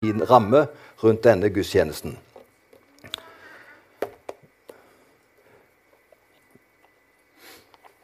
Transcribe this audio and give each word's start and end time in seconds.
fin 0.00 0.20
ramme 0.22 0.66
rundt 0.96 1.24
denne 1.26 1.48
gudstjenesten. 1.50 2.12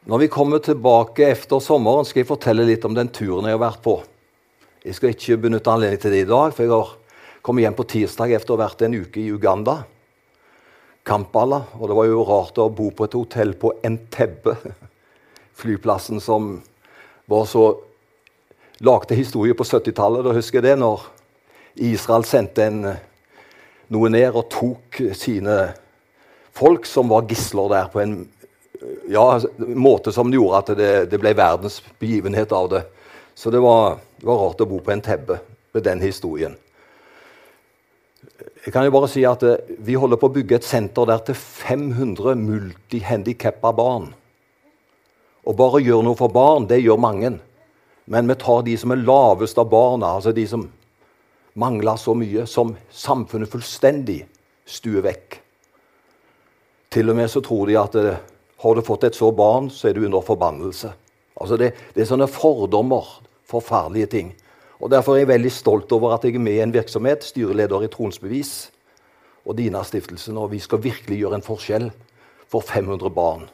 Når 0.03 0.19
vi 0.19 0.27
kommer 0.27 0.59
tilbake 0.59 1.29
etter 1.31 1.63
sommeren, 1.63 2.03
skal 2.03 2.21
jeg 2.21 2.29
fortelle 2.33 2.65
litt 2.67 2.83
om 2.83 2.97
den 2.97 3.07
turen 3.15 3.47
jeg 3.47 3.55
har 3.55 3.63
vært 3.63 3.81
på. 3.87 3.95
Jeg 4.83 4.99
skal 4.99 5.15
ikke 5.15 5.39
benytte 5.47 5.71
anledning 5.71 6.03
til 6.03 6.11
det 6.11 6.25
i 6.25 6.27
dag, 6.27 6.51
for 6.51 6.65
jeg 6.65 6.75
har 6.75 6.91
kommet 7.39 7.63
hjem 7.63 7.79
på 7.79 7.87
tirsdag 7.95 8.35
etter 8.35 8.51
å 8.51 8.59
ha 8.59 8.65
vært 8.65 8.83
en 8.83 8.99
uke 8.99 9.23
i 9.23 9.31
Uganda. 9.31 9.79
Kampala. 11.07 11.63
Og 11.79 11.87
det 11.87 11.95
var 11.95 12.11
jo 12.11 12.27
rart 12.27 12.59
å 12.59 12.69
bo 12.75 12.91
på 12.91 13.07
et 13.07 13.15
hotell 13.15 13.55
på 13.55 13.71
Entebbe, 13.87 14.59
flyplassen 15.63 16.19
som 16.19 16.57
var 17.31 17.47
så 17.47 17.69
lagde 18.83 19.15
historie 19.15 19.55
på 19.55 19.63
70-tallet. 19.63 20.27
Da 20.27 20.35
husker 20.35 20.59
jeg 20.59 20.73
det, 20.73 20.79
når 20.83 21.14
Israel 21.75 22.23
sendte 22.27 22.63
en, 22.65 22.83
noe 23.91 24.09
ned 24.09 24.35
og 24.35 24.47
tok 24.49 25.01
sine 25.17 25.57
folk 26.55 26.87
som 26.87 27.11
var 27.11 27.27
gisler 27.29 27.71
der, 27.73 27.89
på 27.91 28.01
en 28.01 28.17
ja, 29.11 29.25
måte 29.57 30.13
som 30.15 30.33
gjorde 30.33 30.61
at 30.61 30.75
det, 30.77 30.91
det 31.11 31.19
ble 31.21 31.33
verdens 31.37 31.81
begivenhet 31.99 32.53
av 32.55 32.69
det. 32.71 32.83
Så 33.35 33.51
det 33.51 33.59
var, 33.59 33.97
det 34.17 34.27
var, 34.27 34.39
rart 34.39 34.61
å 34.63 34.69
bo 34.69 34.79
på 34.83 34.93
en 34.93 35.03
tebbe 35.03 35.39
med 35.75 35.83
den 35.83 36.03
historien. 36.03 36.55
Jeg 38.65 38.73
kan 38.73 38.87
jo 38.87 38.93
bare 38.95 39.09
si 39.11 39.21
at 39.27 39.43
eh, 39.45 39.73
Vi 39.85 39.93
holder 39.99 40.17
på 40.17 40.27
å 40.27 40.33
bygge 40.33 40.57
et 40.57 40.65
senter 40.65 41.05
der 41.07 41.21
til 41.27 41.35
500 41.37 42.33
multihandikappa 42.39 43.71
barn. 43.75 44.07
Å 45.45 45.53
bare 45.53 45.83
gjøre 45.83 46.07
noe 46.07 46.17
for 46.17 46.33
barn, 46.33 46.65
det 46.69 46.81
gjør 46.81 46.97
mange. 46.97 47.35
Men 48.09 48.29
vi 48.29 48.37
tar 48.41 48.63
de 48.65 48.73
som 48.79 48.93
er 48.95 49.03
lavest 49.03 49.59
av 49.61 49.69
barna, 49.69 50.15
altså 50.15 50.33
de 50.33 50.47
som 50.49 50.65
mangler 51.55 51.97
så 51.99 52.13
mye, 52.17 52.45
som 52.47 52.75
samfunnet 52.91 53.51
fullstendig 53.51 54.21
stuer 54.67 55.03
vekk. 55.05 55.39
Til 56.95 57.11
og 57.11 57.17
med 57.17 57.31
så 57.31 57.41
tror 57.43 57.67
de 57.67 57.77
at 57.79 57.95
det, 57.95 58.07
eh, 58.13 58.23
har 58.63 58.75
du 58.75 58.81
fått 58.81 59.03
et 59.03 59.15
så 59.15 59.31
barn, 59.35 59.69
så 59.69 59.89
er 59.89 59.93
du 59.93 60.05
under 60.05 60.21
forbannelse. 60.21 60.93
Altså 61.35 61.57
det, 61.57 61.73
det, 61.93 62.01
er 62.01 62.07
sånne 62.07 62.27
fordommer. 62.31 63.21
Forferdelige 63.45 64.07
ting. 64.09 64.31
Og 64.79 64.89
Derfor 64.89 65.13
er 65.13 65.19
jeg 65.19 65.27
veldig 65.27 65.51
stolt 65.51 65.91
over 65.91 66.15
at 66.15 66.23
jeg 66.23 66.33
er 66.35 66.41
med 66.41 66.55
i 66.55 66.63
en 66.63 66.73
virksomhet, 66.73 67.23
styreleder 67.23 67.83
i 67.85 67.89
Tronsbevis 67.93 68.71
og 69.45 69.57
Dina-stiftelsen, 69.59 70.37
og 70.37 70.49
vi 70.51 70.59
skal 70.59 70.81
virkelig 70.81 71.19
gjøre 71.19 71.37
en 71.37 71.45
forskjell 71.45 71.91
for 72.49 72.65
500 72.65 73.11
barn. 73.13 73.45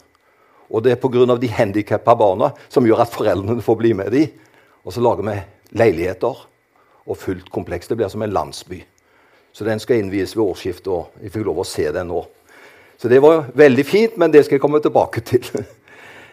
Og 0.72 0.84
det 0.84 0.94
er 0.94 1.02
pga. 1.02 1.36
de 1.36 1.50
handikappa 1.52 2.16
barna 2.16 2.54
som 2.70 2.86
gjør 2.86 3.02
at 3.04 3.12
foreldrene 3.12 3.62
får 3.62 3.76
bli 3.76 3.94
med 3.94 4.12
dem. 4.12 4.32
Og 4.86 4.94
så 4.94 5.02
lager 5.02 5.28
vi 5.28 5.36
leiligheter 5.76 6.48
og 7.06 7.18
fullt 7.18 7.50
kompleks. 7.52 7.88
Det 7.88 7.98
blir 7.98 8.12
som 8.12 8.22
en 8.22 8.34
landsby. 8.34 8.84
Så 9.54 9.68
den 9.68 9.80
skal 9.80 10.00
innvies 10.00 10.36
ved 10.38 10.46
årsskiftet, 10.46 10.88
og 10.88 11.24
jeg 11.24 11.34
fikk 11.34 11.46
lov 11.46 11.64
å 11.64 11.68
se 11.68 11.88
den 11.92 12.08
nå. 12.12 12.24
Så 12.98 13.10
det 13.12 13.22
var 13.22 13.48
veldig 13.58 13.86
fint, 13.86 14.18
men 14.18 14.32
det 14.32 14.46
skal 14.46 14.56
jeg 14.56 14.64
komme 14.64 14.82
tilbake 14.82 15.24
til. 15.26 15.48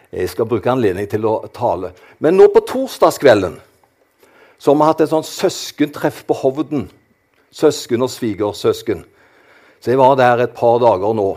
Jeg 0.09 0.29
skal 0.31 0.47
bruke 0.49 0.71
anledning 0.71 1.05
til 1.05 1.21
å 1.29 1.35
tale. 1.53 1.91
Men 2.17 2.33
nå 2.33 2.47
på 2.49 2.63
torsdagskvelden 2.65 3.59
så 4.57 4.71
har 4.71 4.77
vi 4.79 4.87
hatt 4.87 5.03
et 5.05 5.11
sånt 5.11 5.27
søskentreff 5.29 6.23
på 6.25 6.33
Hovden. 6.39 6.87
Søsken 7.53 8.01
og 8.01 8.09
svigersøsken. 8.09 9.03
Så 9.77 9.91
jeg 9.91 9.99
var 10.01 10.17
der 10.17 10.43
et 10.43 10.55
par 10.57 10.81
dager 10.81 11.13
nå. 11.13 11.27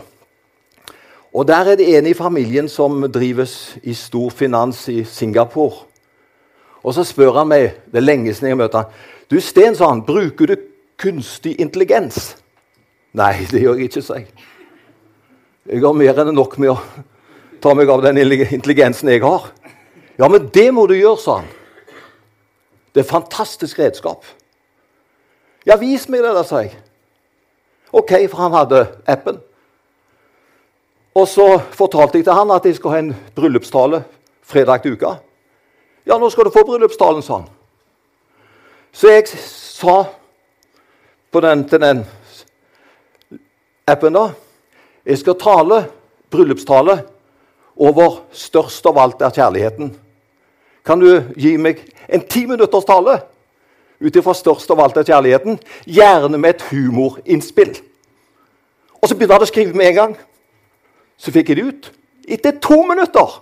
Og 1.33 1.47
Der 1.47 1.69
er 1.69 1.75
det 1.75 1.97
en 1.97 2.07
i 2.07 2.13
familien 2.13 2.69
som 2.69 3.11
drives 3.11 3.77
i 3.83 3.93
stor 3.93 4.29
finans 4.29 4.87
i 4.89 5.03
Singapore. 5.03 5.85
Og 6.83 6.93
Så 6.93 7.03
spør 7.03 7.37
han 7.39 7.47
meg 7.47 7.71
det 7.91 8.01
er 8.01 8.09
lenge 8.09 8.33
siden 8.33 8.49
jeg 8.49 8.57
møter 8.57 8.83
han, 8.83 8.91
du 9.33 9.41
Sten, 9.41 9.75
sa 9.75 9.89
han, 9.89 10.03
bruker 10.05 10.51
du 10.51 10.55
kunstig 11.01 11.55
intelligens? 11.61 12.35
Nei, 13.17 13.45
det 13.49 13.63
gjør 13.63 13.79
jeg 13.79 13.89
ikke, 13.89 14.03
sa 14.05 14.19
jeg. 14.19 14.29
Jeg 15.69 15.81
har 15.81 15.95
mer 15.97 16.19
enn 16.21 16.33
nok 16.35 16.57
med 16.61 16.73
å 16.73 16.77
ta 17.63 17.73
meg 17.77 17.89
av 17.89 18.03
den 18.05 18.19
intelligensen 18.21 19.09
jeg 19.09 19.23
har. 19.23 19.47
Ja, 20.19 20.29
men 20.29 20.49
det 20.53 20.67
må 20.75 20.85
du 20.89 20.93
gjøre, 20.97 21.17
sa 21.21 21.37
han. 21.41 21.49
Det 22.93 23.01
er 23.01 23.07
et 23.07 23.09
fantastisk 23.09 23.79
redskap. 23.81 24.27
Ja, 25.65 25.79
vis 25.81 26.05
meg 26.11 26.21
det, 26.21 26.33
da, 26.35 26.43
sa 26.45 26.61
jeg. 26.65 26.75
OK, 27.93 28.13
for 28.27 28.43
han 28.43 28.53
hadde 28.57 28.83
appen. 29.09 29.39
Og 31.17 31.25
så 31.29 31.47
fortalte 31.73 32.19
jeg 32.19 32.27
til 32.27 32.37
han 32.37 32.53
at 32.53 32.65
jeg 32.65 32.77
skulle 32.77 32.97
ha 32.97 33.01
en 33.05 33.15
bryllupstale 33.37 34.03
fredag 34.45 34.83
til 34.83 34.97
uka. 34.97 35.15
Ja, 36.05 36.17
nå 36.19 36.29
skal 36.33 36.49
du 36.49 36.53
få 36.53 36.65
bryllupstalen, 36.67 37.25
sa 37.25 37.41
han. 37.41 37.51
Så 38.93 39.09
jeg 39.09 39.27
sa 39.27 40.03
den, 41.33 41.63
til 41.69 41.81
den 41.81 42.03
appen 43.89 44.13
da 44.13 44.27
jeg 45.03 45.19
skal 45.19 45.35
tale 45.41 45.79
bryllupstale 46.31 46.99
over 47.75 48.21
størst 48.31 48.85
av 48.87 48.99
alt 49.01 49.23
er 49.25 49.33
kjærligheten. 49.33 49.89
Kan 50.85 51.01
du 51.01 51.09
gi 51.35 51.55
meg 51.57 51.81
en 52.07 52.23
ti 52.29 52.45
minutters 52.45 52.85
tale 52.87 53.17
ut 54.03 54.15
ifra 54.19 54.35
størst 54.37 54.71
av 54.71 54.83
alt 54.83 55.01
er 55.01 55.09
kjærligheten? 55.09 55.57
Gjerne 55.89 56.37
med 56.37 56.55
et 56.55 56.65
humorinnspill. 56.69 57.73
Og 59.01 59.09
så 59.09 59.17
begynte 59.17 59.35
han 59.35 59.43
å 59.43 59.49
skrive 59.49 59.75
med 59.75 59.89
en 59.89 59.99
gang. 59.99 60.15
Så 61.17 61.33
fikk 61.33 61.51
jeg 61.51 61.59
det 61.59 61.67
ut. 61.67 61.91
Etter 62.29 62.61
to 62.61 62.83
minutter. 62.87 63.39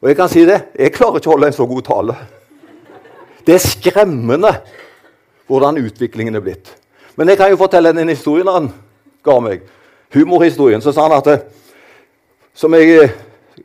Og 0.00 0.08
jeg 0.08 0.16
kan 0.16 0.32
si 0.32 0.42
det, 0.48 0.62
jeg 0.74 0.96
klarer 0.96 1.20
ikke 1.20 1.30
å 1.30 1.36
holde 1.36 1.52
en 1.52 1.58
så 1.60 1.68
god 1.68 1.86
tale. 1.86 2.16
Det 3.46 3.56
er 3.56 3.64
skremmende 3.64 4.52
hvordan 5.50 5.80
utviklingen 5.82 6.34
er 6.38 6.44
blitt. 6.44 6.70
Men 7.16 7.28
jeg 7.28 7.40
kan 7.40 7.50
jo 7.50 7.58
fortelle 7.60 7.90
en 7.90 8.12
historie 8.12 8.46
han 8.46 8.70
ga 9.26 9.36
meg 9.42 9.64
humorhistorien, 10.14 10.82
så 10.82 10.92
sa 10.92 11.08
han 11.08 11.18
at 11.18 11.24
det, 11.24 11.40
Som 12.54 12.74
jeg 12.74 13.02
eh, 13.02 13.10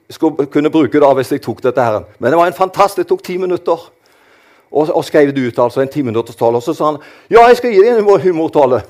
skulle 0.10 0.46
kunne 0.46 0.70
bruke 0.70 1.00
da 1.02 1.10
hvis 1.18 1.32
jeg 1.32 1.42
tok 1.42 1.64
dette 1.64 1.82
her. 1.82 2.04
Men 2.20 2.32
det 2.32 2.38
var 2.38 2.48
en 2.48 2.54
fantastisk, 2.54 2.98
det 2.98 3.08
tok 3.10 3.24
ti 3.24 3.38
minutter. 3.38 3.90
Og, 4.72 4.90
og 4.94 5.06
skrev 5.06 5.32
det 5.34 5.48
ut, 5.48 5.60
altså 5.60 5.82
en 5.82 5.90
ti 5.90 6.04
tale, 6.04 6.56
Og 6.56 6.64
så 6.64 6.74
sa 6.74 6.86
han 6.86 7.00
ja, 7.30 7.48
jeg 7.48 7.58
skal 7.58 7.72
gi 7.72 7.82
deg 7.82 7.98
en 7.98 8.22
humortale. 8.22 8.84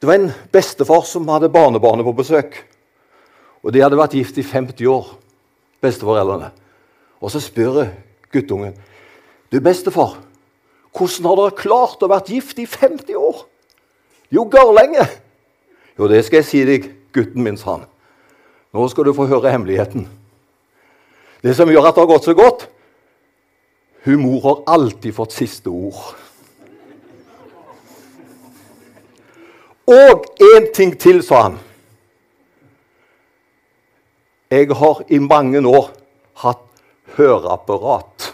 Det 0.00 0.06
var 0.06 0.14
en 0.14 0.32
bestefar 0.52 1.02
som 1.04 1.28
hadde 1.28 1.48
barnebarnet 1.48 2.04
på 2.04 2.12
besøk. 2.12 2.64
Og 3.62 3.72
de 3.72 3.80
hadde 3.80 3.98
vært 3.98 4.14
gift 4.14 4.38
i 4.38 4.42
50 4.42 4.86
år, 4.86 5.06
besteforeldrene. 5.80 6.50
Og 7.20 7.30
så 7.30 7.40
spør 7.40 7.86
guttungen 8.32 8.74
du, 9.52 9.60
bestefar, 9.60 10.18
hvordan 10.92 11.28
har 11.28 11.38
dere 11.40 11.56
klart 11.56 12.02
å 12.02 12.10
være 12.10 12.34
gift 12.34 12.58
i 12.60 12.66
50 12.66 13.16
år? 13.16 13.44
Jo, 14.34 14.44
lenge. 14.76 15.06
Jo, 15.98 16.08
det 16.08 16.24
skal 16.26 16.42
jeg 16.42 16.48
si 16.48 16.64
deg, 16.68 16.88
gutten 17.16 17.42
min, 17.42 17.56
sa 17.56 17.78
han. 17.78 17.86
Nå 18.76 18.88
skal 18.92 19.08
du 19.08 19.14
få 19.16 19.26
høre 19.26 19.50
hemmeligheten. 19.50 20.04
Det 21.42 21.54
som 21.56 21.70
gjør 21.70 21.88
at 21.88 21.96
det 21.96 22.02
har 22.02 22.10
gått 22.10 22.26
så 22.26 22.34
godt 22.34 22.64
Hun 24.02 24.22
mor 24.24 24.40
har 24.42 24.62
alltid 24.74 25.12
fått 25.14 25.34
siste 25.36 25.68
ord. 25.68 26.14
Og 29.88 30.24
én 30.40 30.68
ting 30.72 30.94
til, 31.00 31.18
sa 31.24 31.42
han. 31.48 31.58
Jeg 34.50 34.70
har 34.72 35.02
i 35.08 35.18
mange 35.18 35.60
år 35.66 35.90
hatt 36.44 36.62
høreapparat. 37.16 38.27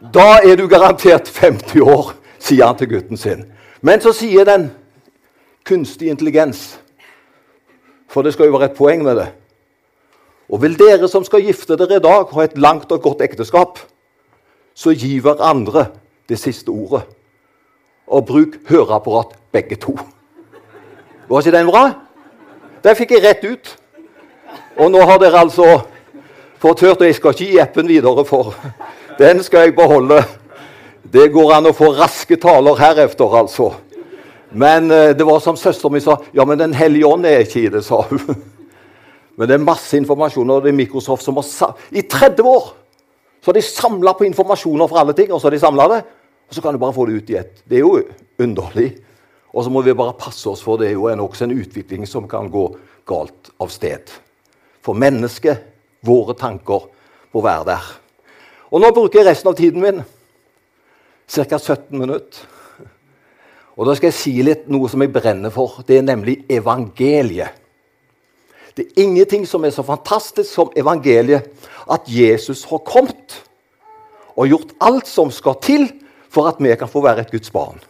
Da 0.00 0.38
er 0.40 0.56
du 0.56 0.64
garantert 0.68 1.28
50 1.28 1.82
år, 1.84 2.14
sier 2.40 2.64
han 2.66 2.76
til 2.80 2.88
gutten 2.88 3.20
sin. 3.20 3.44
Men 3.84 4.00
så 4.00 4.14
sier 4.16 4.46
den 4.48 4.70
kunstig 5.68 6.08
intelligens. 6.08 6.80
For 8.08 8.24
det 8.24 8.32
skal 8.32 8.48
jo 8.48 8.56
være 8.56 8.70
et 8.72 8.78
poeng 8.78 9.04
med 9.04 9.20
det. 9.20 9.28
Og 10.50 10.62
vil 10.62 10.78
dere 10.78 11.08
som 11.08 11.24
skal 11.24 11.44
gifte 11.44 11.76
dere 11.78 12.00
i 12.00 12.02
dag, 12.02 12.32
ha 12.32 12.44
et 12.44 12.56
langt 12.58 12.92
og 12.92 13.02
godt 13.04 13.20
ekteskap, 13.22 13.78
så 14.74 14.94
gi 14.96 15.18
hverandre 15.20 15.90
det 16.28 16.40
siste 16.40 16.72
ordet. 16.72 17.04
Og 18.08 18.24
bruk 18.26 18.56
høreapparat, 18.70 19.36
begge 19.52 19.76
to. 19.76 19.98
Var 21.28 21.44
ikke 21.44 21.58
den 21.58 21.68
bra? 21.68 21.84
Den 22.82 22.96
fikk 22.96 23.12
jeg 23.14 23.22
rett 23.22 23.44
ut. 23.44 23.76
Og 24.80 24.90
nå 24.90 25.04
har 25.04 25.20
dere 25.20 25.44
altså 25.44 25.68
fått 26.58 26.80
hørt, 26.80 27.04
og 27.04 27.06
jeg 27.06 27.20
skal 27.20 27.36
ikke 27.36 27.50
gi 27.52 27.60
appen 27.62 27.88
videre, 27.88 28.24
for 28.24 28.56
den 29.20 29.42
skal 29.44 29.68
jeg 29.68 29.76
beholde. 29.76 30.22
Det 31.12 31.28
går 31.32 31.54
an 31.58 31.68
å 31.68 31.76
få 31.76 31.92
raske 31.98 32.38
taler 32.40 32.78
heretter, 32.80 33.36
altså. 33.36 33.72
Men 34.50 34.90
eh, 34.90 35.12
det 35.16 35.26
var 35.26 35.42
som 35.44 35.58
søsteren 35.58 35.94
min 35.94 36.02
sa 36.02 36.16
ja, 36.34 36.44
men 36.48 36.58
Den 36.58 36.72
hellige 36.74 37.06
ånd 37.06 37.26
er 37.28 37.44
ikke 37.44 37.66
i 37.66 37.70
det, 37.70 37.84
sa 37.86 38.02
hun. 38.08 38.24
Men 39.38 39.48
det 39.48 39.54
er 39.56 39.62
masse 39.62 39.96
informasjon, 39.96 40.50
og 40.52 40.64
det 40.64 40.68
er 40.68 40.76
Microsoft 40.76 41.24
som 41.24 41.38
har 41.38 41.76
I 41.96 42.02
30 42.02 42.44
år 42.44 42.64
så 43.40 43.48
har 43.48 43.56
de 43.56 43.62
samla 43.64 44.12
på 44.12 44.26
informasjoner 44.26 44.88
for 44.90 45.00
alle 45.00 45.14
ting, 45.16 45.30
og 45.32 45.40
så 45.40 45.48
har 45.48 45.54
de 45.54 45.60
samla 45.62 45.86
det. 45.88 46.00
Og 46.50 46.56
så 46.56 46.60
kan 46.60 46.76
du 46.76 46.80
bare 46.82 46.92
få 46.92 47.06
det 47.08 47.14
ut 47.14 47.30
i 47.32 47.38
ett. 47.40 47.62
Det 47.64 47.78
er 47.78 47.86
jo 47.86 48.02
underlig. 48.42 48.90
Og 49.54 49.64
så 49.64 49.72
må 49.72 49.80
vi 49.86 49.94
bare 49.96 50.18
passe 50.18 50.44
oss, 50.50 50.60
for 50.60 50.76
det 50.76 50.90
er 50.90 50.98
jo 50.98 51.08
en, 51.08 51.22
også 51.24 51.46
en 51.46 51.56
utvikling 51.56 52.04
som 52.04 52.28
kan 52.28 52.50
gå 52.52 52.66
galt 53.08 53.48
av 53.56 53.72
sted. 53.72 54.12
For 54.84 54.98
mennesket, 54.98 55.64
våre 56.04 56.36
tanker, 56.36 56.84
må 57.32 57.44
være 57.46 57.70
der. 57.70 57.88
Og 58.70 58.80
nå 58.80 58.90
bruker 58.94 59.20
jeg 59.20 59.30
resten 59.30 59.50
av 59.50 59.58
tiden 59.58 59.82
min 59.82 60.02
Ca. 61.30 61.58
17 61.58 61.98
minutter. 61.98 62.46
Og 63.76 63.86
Da 63.86 63.94
skal 63.94 64.10
jeg 64.10 64.18
si 64.18 64.32
litt 64.42 64.66
noe 64.68 64.88
som 64.90 65.00
jeg 65.00 65.12
brenner 65.12 65.52
for. 65.54 65.80
Det 65.86 65.98
er 65.98 66.02
nemlig 66.02 66.42
evangeliet. 66.50 67.54
Det 68.76 68.86
er 68.86 69.02
ingenting 69.02 69.46
som 69.48 69.64
er 69.64 69.70
så 69.70 69.82
fantastisk 69.82 70.50
som 70.52 70.72
evangeliet. 70.76 71.46
At 71.90 72.06
Jesus 72.06 72.64
har 72.64 72.82
kommet 72.86 73.42
og 74.36 74.48
gjort 74.48 74.74
alt 74.80 75.08
som 75.08 75.30
skal 75.30 75.56
til 75.62 75.88
for 76.30 76.46
at 76.48 76.60
vi 76.60 76.74
kan 76.78 76.88
få 76.88 77.02
være 77.02 77.20
et 77.20 77.30
Guds 77.32 77.50
barn. 77.50 77.80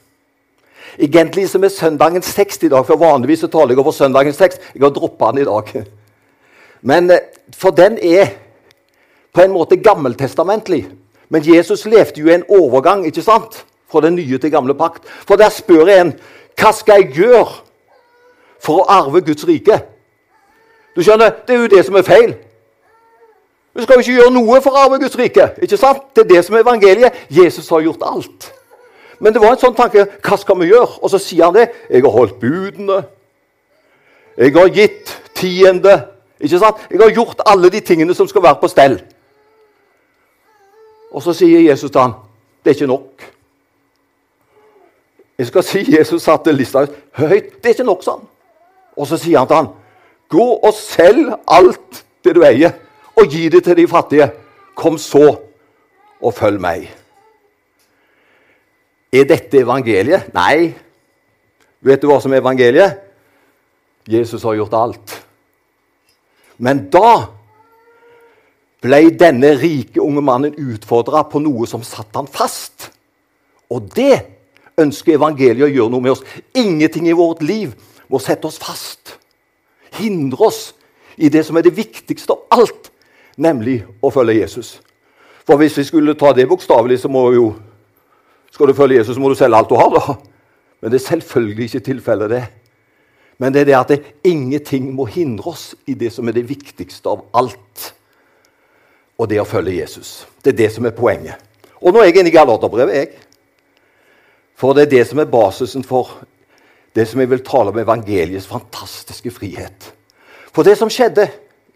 Egentlig 0.99 1.49
som 1.49 1.65
er 1.65 1.69
søndagens 1.69 2.35
tekst 2.35 2.63
i 2.65 2.69
dag, 2.69 2.87
for 2.87 2.97
vanligvis 2.97 3.45
taler 3.51 3.75
jeg 3.75 3.79
over 3.79 3.93
søndagens 3.93 4.37
tekst. 4.37 4.61
Jeg 4.75 4.83
har 4.83 4.91
droppa 4.91 5.31
den 5.33 5.43
i 5.43 5.49
dag. 5.49 5.85
Men 6.83 7.11
eh, 7.11 7.19
For 7.57 7.71
den 7.71 7.99
er 8.03 8.27
på 9.33 9.45
en 9.45 9.53
måte 9.55 9.77
gammeltestamentlig. 9.77 10.89
Men 11.29 11.47
Jesus 11.47 11.87
levde 11.87 12.21
jo 12.21 12.29
i 12.29 12.35
en 12.35 12.47
overgang 12.49 13.07
ikke 13.07 13.23
sant? 13.23 13.65
fra 13.91 14.01
den 14.01 14.15
nye 14.15 14.39
til 14.39 14.51
gamle 14.51 14.75
pakt. 14.75 15.03
For 15.27 15.37
der 15.37 15.51
spør 15.51 15.89
en 15.91 16.13
hva 16.61 16.71
skal 16.77 17.01
jeg 17.01 17.15
gjøre 17.17 17.47
for 18.63 18.83
å 18.83 18.87
arve 18.93 19.23
Guds 19.25 19.47
rike? 19.49 19.81
Du 20.95 21.03
skjønner, 21.03 21.33
Det 21.47 21.55
er 21.55 21.61
jo 21.61 21.67
det 21.67 21.85
som 21.87 21.97
er 21.97 22.03
feil. 22.03 22.35
Du 23.77 23.83
skal 23.83 23.95
jo 23.95 24.01
ikke 24.01 24.19
gjøre 24.19 24.35
noe 24.35 24.61
for 24.61 24.75
å 24.75 24.85
arve 24.85 24.99
Guds 24.99 25.19
rike. 25.19 25.51
ikke 25.63 25.77
sant? 25.77 26.03
Det 26.15 26.25
er 26.25 26.35
det 26.35 26.45
som 26.45 26.55
er 26.55 26.61
evangeliet. 26.61 27.13
Jesus 27.31 27.69
har 27.69 27.81
gjort 27.81 28.03
alt. 28.03 28.53
Men 29.21 29.33
det 29.33 29.43
var 29.43 29.53
en 29.53 29.59
sånn 29.59 29.75
tanke 29.75 30.07
hva 30.23 30.37
skal 30.37 30.59
vi 30.59 30.71
gjøre? 30.71 30.99
Og 31.03 31.11
så 31.11 31.19
sier 31.19 31.45
han 31.45 31.55
det. 31.55 31.71
Jeg 31.91 32.03
har 32.03 32.11
holdt 32.11 32.41
budene. 32.41 33.05
Jeg 34.37 34.53
har 34.55 34.69
gitt 34.69 35.17
tiende. 35.35 36.07
Ikke 36.41 36.59
sant? 36.59 36.77
Jeg 36.91 37.01
har 37.01 37.11
gjort 37.11 37.43
alle 37.47 37.71
de 37.71 37.81
tingene 37.81 38.15
som 38.15 38.29
skal 38.29 38.43
være 38.43 38.61
på 38.61 38.69
stell. 38.69 39.01
Og 41.11 41.23
så 41.23 41.35
sier 41.35 41.65
Jesus 41.67 41.91
til 41.91 42.01
han, 42.01 42.15
det 42.65 42.71
er 42.71 42.79
ikke 42.79 42.91
nok. 42.91 43.27
Jeg 45.41 45.49
skal 45.49 45.65
si 45.65 45.81
Jesus 45.97 46.23
satte 46.23 46.53
lista 46.53 46.85
høyt. 47.17 47.55
Det 47.63 47.71
er 47.71 47.77
ikke 47.79 47.89
nok, 47.89 48.03
sånn. 48.05 48.27
Og 49.01 49.09
så 49.09 49.17
sier 49.17 49.41
han 49.41 49.49
til 49.49 49.57
han, 49.57 49.71
gå 50.31 50.47
og 50.61 50.75
selg 50.77 51.33
alt 51.49 52.03
det 52.25 52.35
du 52.37 52.43
eier, 52.45 52.75
og 53.17 53.33
gi 53.33 53.49
det 53.53 53.63
til 53.65 53.79
de 53.79 53.87
fattige. 53.89 54.29
Kom 54.77 54.99
så 55.01 55.25
og 56.21 56.35
følg 56.37 56.61
meg. 56.61 56.85
Er 59.11 59.27
dette 59.27 59.65
evangeliet? 59.65 60.29
Nei. 60.37 60.71
Vet 61.81 62.03
du 62.03 62.11
hva 62.11 62.21
som 62.23 62.33
er 62.37 62.45
evangeliet? 62.45 63.01
Jesus 64.11 64.45
har 64.45 64.59
gjort 64.59 64.77
alt. 64.77 65.17
Men 66.61 66.85
da 66.93 67.40
ble 68.81 69.01
denne 69.21 69.53
rike 69.61 70.01
unge 70.01 70.23
mannen 70.25 70.57
utfordra 70.57 71.25
på 71.29 71.43
noe 71.45 71.69
som 71.69 71.85
satte 71.85 72.17
han 72.17 72.31
fast. 72.31 72.91
Og 73.71 73.91
det 73.95 74.17
ønsker 74.81 75.19
evangeliet 75.19 75.69
å 75.69 75.73
gjøre 75.73 75.93
noe 75.93 76.05
med 76.05 76.15
oss. 76.15 76.25
Ingenting 76.57 77.09
i 77.11 77.17
vårt 77.17 77.43
liv 77.45 77.75
må 78.11 78.21
sette 78.23 78.49
oss 78.49 78.59
fast. 78.61 79.17
Hindre 80.01 80.49
oss 80.49 80.63
i 81.21 81.29
det 81.29 81.45
som 81.47 81.59
er 81.59 81.67
det 81.67 81.77
viktigste 81.77 82.33
av 82.33 82.61
alt, 82.61 82.89
nemlig 83.37 83.83
å 84.01 84.11
følge 84.15 84.39
Jesus. 84.41 84.79
For 85.45 85.61
hvis 85.61 85.77
vi 85.77 85.85
skulle 85.89 86.17
ta 86.19 86.33
det 86.33 86.49
bokstavelig, 86.49 87.03
så 87.03 87.11
må 87.13 87.27
jo 87.35 87.51
skal 88.51 88.71
du 88.71 88.75
følge 88.75 88.99
Jesus, 88.99 89.15
så 89.15 89.23
må 89.23 89.31
du 89.31 89.39
selge 89.39 89.57
alt 89.57 89.71
du 89.71 89.77
har. 89.79 89.93
da. 89.95 90.17
Men 90.81 90.91
det 90.91 90.99
er 91.01 91.07
selvfølgelig 91.07 91.69
ikke 91.69 91.87
tilfellet, 91.87 92.31
det. 92.31 92.45
Men 93.39 93.55
det 93.55 93.61
er 93.61 93.69
det 93.69 93.77
at 93.79 93.89
det, 93.89 94.01
ingenting 94.25 94.91
må 94.95 95.07
hindre 95.09 95.53
oss 95.55 95.75
i 95.89 95.95
det 95.95 96.11
som 96.13 96.29
er 96.29 96.37
det 96.37 96.49
viktigste 96.49 97.09
av 97.09 97.23
alt. 97.37 97.93
Og 99.21 99.29
det 99.29 99.41
å 99.43 99.49
følge 99.49 99.77
Jesus. 99.77 100.25
Det 100.41 100.55
er 100.55 100.59
det 100.63 100.71
som 100.73 100.87
er 100.89 100.97
poenget. 100.97 101.37
Og 101.81 101.93
nå 101.93 102.01
er 102.01 102.09
jeg 102.09 102.23
inne 102.23 102.33
i 102.33 102.35
Galaterbrevet, 102.35 102.97
jeg. 102.97 103.11
For 104.57 104.77
det 104.77 104.87
er 104.87 104.93
det 104.95 105.05
som 105.09 105.21
er 105.21 105.29
basisen 105.29 105.85
for 105.85 106.19
det 106.97 107.07
som 107.09 107.21
jeg 107.21 107.31
vil 107.31 107.45
tale 107.45 107.73
om 107.73 107.79
evangeliets 107.81 108.49
fantastiske 108.49 109.33
frihet. 109.33 109.93
For 110.51 110.67
det 110.67 110.77
som 110.81 110.91
skjedde 110.93 111.29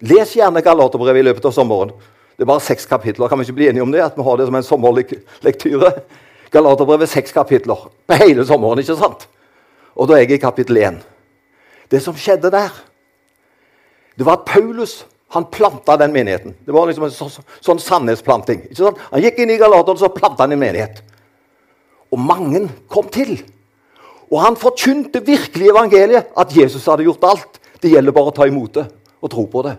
Les 0.05 0.32
gjerne 0.37 0.62
Galaterbrevet 0.64 1.23
i 1.23 1.26
løpet 1.29 1.46
av 1.49 1.55
sommeren. 1.55 1.93
Det 2.35 2.43
er 2.43 2.50
bare 2.50 2.64
seks 2.64 2.87
kapitler. 2.91 3.29
Kan 3.31 3.38
vi 3.38 3.46
ikke 3.46 3.56
bli 3.61 3.69
enige 3.70 3.85
om 3.85 3.93
det? 3.94 4.02
At 4.02 4.17
vi 4.19 4.25
har 4.26 4.37
det 4.37 4.49
som 4.49 4.58
en 4.58 4.67
sommerlektyre? 4.67 5.91
Galaterbrevet 6.55 7.08
seks 7.08 7.32
kapitler 7.32 7.87
på 8.08 8.19
hele 8.20 8.44
sommeren. 8.46 8.82
ikke 8.82 8.96
sant? 8.99 9.29
Og 9.94 10.11
da 10.11 10.17
er 10.17 10.25
jeg 10.25 10.37
i 10.37 10.43
kapittel 10.43 10.81
1. 10.82 10.99
Det 11.91 12.02
som 12.02 12.17
skjedde 12.19 12.50
der, 12.50 12.75
det 14.19 14.26
var 14.26 14.41
at 14.41 14.49
Paulus 14.50 15.05
han 15.34 15.48
planta 15.50 15.96
den 15.98 16.12
menigheten. 16.14 16.54
Det 16.64 16.72
var 16.72 16.86
liksom 16.86 17.08
en 17.08 17.14
så, 17.14 17.26
sånn 17.64 17.81
sannhetsplanting. 17.82 18.69
Han 18.78 19.22
gikk 19.22 19.40
inn 19.42 19.50
i 19.50 19.58
Galateren 19.58 19.98
så 19.98 20.12
planta 20.14 20.44
han 20.44 20.54
en 20.54 20.60
menighet. 20.62 21.00
Og 22.14 22.20
mange 22.22 22.69
kom 22.90 23.08
til. 23.10 23.36
Og 24.31 24.38
han 24.42 24.58
forkynte 24.58 25.25
virkelig 25.26 25.72
evangeliet, 25.72 26.31
at 26.38 26.54
Jesus 26.54 26.86
hadde 26.86 27.06
gjort 27.08 27.26
alt. 27.26 27.58
Det 27.82 27.90
gjelder 27.90 28.14
bare 28.14 28.31
å 28.31 28.36
ta 28.36 28.46
imot 28.48 28.78
det 28.78 28.86
og 29.25 29.32
tro 29.32 29.44
på 29.50 29.64
det. 29.66 29.75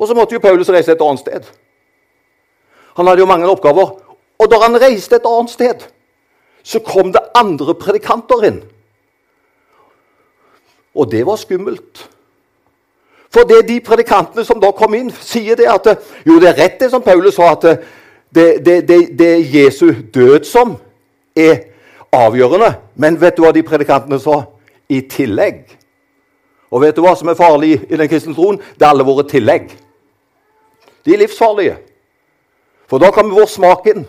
Og 0.00 0.08
så 0.08 0.16
måtte 0.16 0.36
jo 0.36 0.42
Paulus 0.42 0.70
reise 0.72 0.94
et 0.94 1.04
annet 1.04 1.20
sted. 1.20 1.50
Han 2.96 3.10
hadde 3.10 3.20
jo 3.20 3.28
mange 3.28 3.48
oppgaver. 3.50 3.92
Og 4.40 4.48
da 4.48 4.60
han 4.62 4.78
reiste 4.80 5.18
et 5.20 5.28
annet 5.28 5.52
sted, 5.52 5.84
så 6.64 6.80
kom 6.84 7.12
det 7.12 7.22
andre 7.36 7.76
predikanter 7.76 8.46
inn. 8.48 8.62
Og 10.96 11.12
det 11.12 11.22
var 11.28 11.38
skummelt. 11.40 12.06
For 13.30 13.46
det 13.46 13.68
de 13.68 13.78
predikantene 13.80 14.44
som 14.44 14.58
da 14.60 14.72
kom 14.74 14.94
inn, 14.98 15.10
sier 15.22 15.58
det 15.58 15.68
at 15.70 15.86
jo, 16.26 16.38
det 16.42 16.50
er 16.50 16.62
rett 16.64 16.80
det 16.80 16.90
som 16.90 17.02
Paulus 17.02 17.36
sa, 17.38 17.52
at 17.54 17.66
det, 18.34 18.46
det, 18.66 18.76
det, 18.88 18.98
det 19.18 19.28
er 19.34 19.52
Jesu 19.54 19.92
død 20.14 20.46
som 20.48 20.74
er 21.38 21.70
avgjørende. 22.12 22.72
Men 22.94 23.20
vet 23.20 23.36
du 23.36 23.44
hva 23.44 23.52
de 23.54 23.62
predikantene 23.66 24.18
sa? 24.22 24.42
I 24.90 25.04
tillegg. 25.06 25.62
Og 26.70 26.82
vet 26.82 26.96
du 26.96 27.02
hva 27.04 27.14
som 27.18 27.30
er 27.30 27.38
farlig 27.38 27.76
i 27.86 27.98
den 27.98 28.10
kristne 28.10 28.34
troen? 28.34 28.58
Det 28.78 28.86
er 28.86 28.90
alle 28.90 29.06
våre 29.06 29.26
tillegg. 29.30 29.70
De 31.06 31.14
er 31.14 31.22
livsfarlige. 31.22 31.76
For 32.90 33.02
da 33.02 33.12
kommer 33.14 33.38
vår 33.38 33.50
smak 33.50 33.86
inn. 33.90 34.04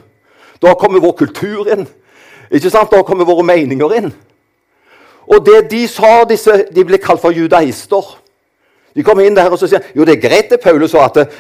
Da 0.62 0.74
kommer 0.78 1.02
vår 1.02 1.14
kultur 1.18 1.70
inn. 1.70 1.86
Ikke 2.50 2.70
sant? 2.74 2.90
Da 2.90 3.02
kommer 3.06 3.30
våre 3.30 3.46
meninger 3.46 3.98
inn. 3.98 4.12
Og 5.30 5.46
det 5.46 5.68
de 5.72 5.86
sa, 5.88 6.24
disse, 6.30 6.66
de 6.74 6.86
ble 6.86 6.98
kalt 7.02 7.22
for 7.22 7.34
judaister. 7.34 8.18
De 8.96 9.04
kommer 9.04 9.26
inn 9.26 9.36
der 9.36 9.52
og 9.52 9.60
så 9.60 9.70
sier 9.72 9.92
jo 9.96 10.06
det 10.08 10.18
er 10.18 10.24
greit 10.24 10.52
det 10.52 10.62
Paulus 10.64 10.92
sa, 10.92 11.06
at 11.08 11.18
eh, 11.24 11.34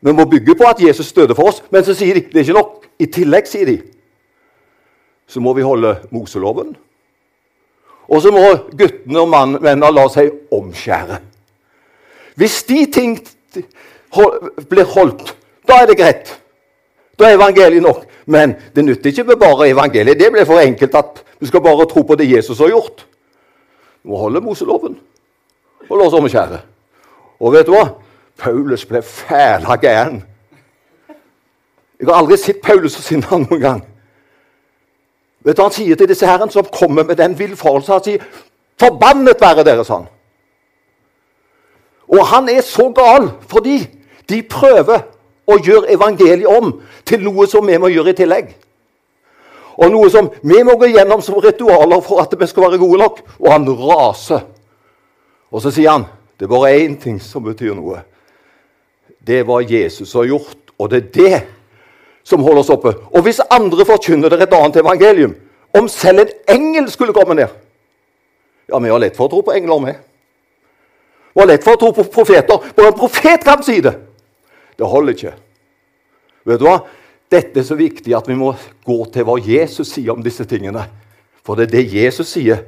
vi 0.00 0.14
må 0.14 0.24
bygge 0.30 0.54
på 0.56 0.66
at 0.68 0.80
Jesus 0.80 1.12
døde 1.12 1.34
for 1.34 1.50
oss. 1.50 1.62
Men 1.70 1.84
så 1.84 1.94
sier 1.96 2.16
de 2.16 2.26
det 2.28 2.36
er 2.36 2.46
ikke 2.46 2.58
nok. 2.58 2.84
I 2.98 3.06
tillegg 3.14 3.46
sier 3.46 3.68
de, 3.68 3.78
så 5.28 5.40
må 5.44 5.52
vi 5.54 5.66
holde 5.66 5.94
Moseloven. 6.10 6.72
Og 8.08 8.22
så 8.24 8.32
må 8.32 8.42
guttene 8.72 9.20
og 9.20 9.28
mennene 9.30 9.90
la 9.92 10.06
seg 10.10 10.32
omskjære. 10.54 11.18
Hvis 12.38 12.62
de 12.66 12.86
ting 12.90 13.18
blir 14.70 14.88
holdt, 14.94 15.34
da 15.68 15.82
er 15.82 15.90
det 15.90 15.98
greit. 15.98 16.32
Da 17.18 17.28
er 17.28 17.36
evangeliet 17.36 17.84
nok. 17.84 18.06
Men 18.26 18.54
det 18.74 18.84
nytter 18.84 19.10
ikke 19.10 19.26
med 19.28 19.40
bare 19.40 19.68
evangeliet. 19.68 20.18
Det 20.20 20.32
blir 20.32 20.48
for 20.48 20.62
enkelt 20.62 20.94
at 20.94 21.22
du 21.40 21.46
skal 21.46 21.62
bare 21.64 21.86
tro 21.90 22.02
på 22.02 22.16
det 22.16 22.30
Jesus 22.30 22.58
har 22.58 22.72
gjort. 22.72 23.04
Du 24.02 24.14
må 24.14 24.22
holde 24.22 24.40
Moseloven 24.40 24.98
og 25.88 25.94
la 25.96 26.06
oss 26.06 26.16
omskjære. 26.16 26.60
Og 27.40 27.52
vet 27.52 27.66
du 27.66 27.72
hva? 27.74 27.86
Paulus 28.38 28.84
ble 28.86 29.02
fæla 29.02 29.76
gæren. 29.76 30.22
Jeg 31.98 32.08
har 32.08 32.20
aldri 32.20 32.36
sett 32.38 32.60
Paulus 32.62 32.94
så 32.94 33.02
sinna 33.02 33.38
noen 33.38 33.60
gang. 33.60 33.80
Vet 35.44 35.56
du, 35.56 35.62
Han 35.62 35.72
sier 35.74 35.96
til 35.96 36.08
disse 36.08 36.26
herren 36.26 36.50
som 36.50 36.66
kommer 36.72 37.02
med 37.04 37.16
den 37.16 37.38
villfarelsen 37.38 37.92
Han 37.92 38.04
sier, 38.04 38.22
'Forbannet 38.78 39.40
være 39.40 39.64
dere', 39.64 39.84
sa 39.84 39.94
han. 39.94 40.06
Og 42.08 42.26
han 42.26 42.48
er 42.48 42.60
så 42.60 42.92
gal 42.94 43.30
fordi 43.48 43.88
de 44.28 44.42
prøver 44.42 45.00
å 45.46 45.56
gjøre 45.58 45.92
evangeliet 45.92 46.46
om 46.46 46.80
til 47.04 47.24
noe 47.24 47.46
som 47.46 47.66
vi 47.66 47.78
må 47.78 47.88
gjøre 47.88 48.10
i 48.10 48.18
tillegg. 48.20 48.56
Og 49.78 49.90
noe 49.90 50.10
som 50.10 50.30
vi 50.42 50.62
må 50.62 50.74
gå 50.78 50.90
gjennom 50.90 51.22
som 51.22 51.38
ritualer 51.42 52.00
for 52.00 52.20
at 52.22 52.34
vi 52.40 52.46
skal 52.46 52.62
være 52.62 52.78
gode 52.78 52.98
nok. 52.98 53.20
Og 53.38 53.52
han 53.52 53.68
raser. 53.68 54.40
Og 55.50 55.62
så 55.62 55.70
sier 55.70 55.90
han 55.90 56.06
det 56.38 56.46
er 56.46 56.52
bare 56.52 56.74
én 56.78 56.94
ting 57.00 57.18
som 57.20 57.42
betyr 57.42 57.74
noe. 57.74 58.04
Det 59.18 59.40
er 59.40 59.46
hva 59.46 59.58
Jesus 59.66 60.12
har 60.14 60.28
gjort, 60.28 60.70
og 60.78 60.90
det 60.90 60.98
er 60.98 61.08
det 61.14 61.38
som 62.28 62.44
holder 62.46 62.62
oss 62.62 62.70
oppe. 62.70 62.92
Og 63.10 63.24
hvis 63.26 63.40
andre 63.50 63.86
forkynner 63.88 64.30
dere 64.30 64.46
et 64.46 64.54
annet 64.54 64.78
evangelium, 64.78 65.34
om 65.74 65.88
selv 65.90 66.22
en 66.22 66.30
engel 66.54 66.86
skulle 66.90 67.12
komme 67.12 67.34
ned 67.36 67.48
Ja, 68.68 68.78
vi 68.78 68.88
har 68.88 69.00
lett 69.00 69.16
for 69.16 69.28
å 69.28 69.32
tro 69.32 69.42
på 69.42 69.52
engler, 69.56 69.80
vi. 69.80 69.92
Vi 71.32 71.40
har 71.40 71.48
lett 71.48 71.64
for 71.64 71.76
å 71.76 71.80
tro 71.80 71.88
på 71.96 72.04
profeter. 72.12 72.66
Bare 72.76 72.90
en 72.92 72.98
profet 72.98 73.44
kan 73.44 73.62
si 73.64 73.78
det. 73.80 73.94
Det 74.76 74.84
holder 74.84 75.16
ikke. 75.16 75.32
Vet 76.44 76.60
du 76.60 76.66
hva? 76.68 76.74
Dette 77.32 77.60
er 77.60 77.64
så 77.64 77.76
viktig 77.78 78.12
at 78.16 78.28
vi 78.28 78.36
må 78.36 78.50
gå 78.84 78.98
til 79.12 79.24
hva 79.24 79.38
Jesus 79.40 79.94
sier 79.94 80.12
om 80.12 80.20
disse 80.24 80.44
tingene. 80.48 80.84
For 81.40 81.56
det 81.56 81.70
er 81.70 81.78
det 81.78 81.96
Jesus 81.96 82.34
sier, 82.36 82.60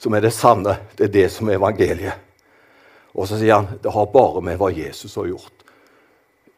som 0.00 0.16
er 0.16 0.24
det 0.24 0.32
sanne. 0.32 0.78
Det 0.96 1.10
er 1.10 1.14
det 1.18 1.28
som 1.34 1.48
er 1.48 1.60
evangeliet. 1.60 2.27
Og 3.16 3.28
så 3.28 3.38
sier 3.38 3.56
han 3.56 3.80
det 3.82 3.92
har 3.94 4.12
bare 4.12 4.42
med 4.44 4.58
hva 4.60 4.72
Jesus 4.74 5.16
har 5.18 5.30
gjort. 5.30 5.54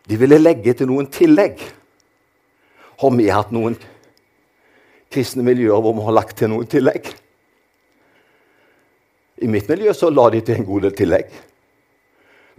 De 0.08 0.18
ville 0.18 0.40
legge 0.40 0.74
til 0.74 0.88
noen 0.90 1.06
tillegg. 1.12 1.60
Har 3.00 3.16
vi 3.16 3.28
hatt 3.30 3.52
noen 3.54 3.76
kristne 5.10 5.44
miljøer 5.46 5.82
hvor 5.82 5.94
vi 5.96 6.06
har 6.06 6.16
lagt 6.16 6.38
til 6.38 6.52
noen 6.52 6.68
tillegg. 6.70 7.08
I 9.40 9.48
mitt 9.50 9.68
miljø 9.70 9.92
så 9.96 10.10
la 10.12 10.28
de 10.30 10.42
til 10.44 10.60
en 10.60 10.68
god 10.68 10.86
del 10.86 10.96
tillegg. 10.96 11.30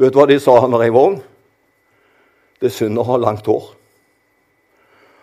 Vet 0.02 0.14
du 0.14 0.18
hva 0.18 0.28
de 0.28 0.40
sa 0.42 0.56
når 0.66 0.86
jeg 0.86 0.96
var 0.96 1.12
ung? 1.12 1.20
Det 2.62 2.70
er 2.70 2.76
synd 2.76 3.00
å 3.00 3.06
ha 3.06 3.20
langt 3.22 3.48
hår. 3.48 3.70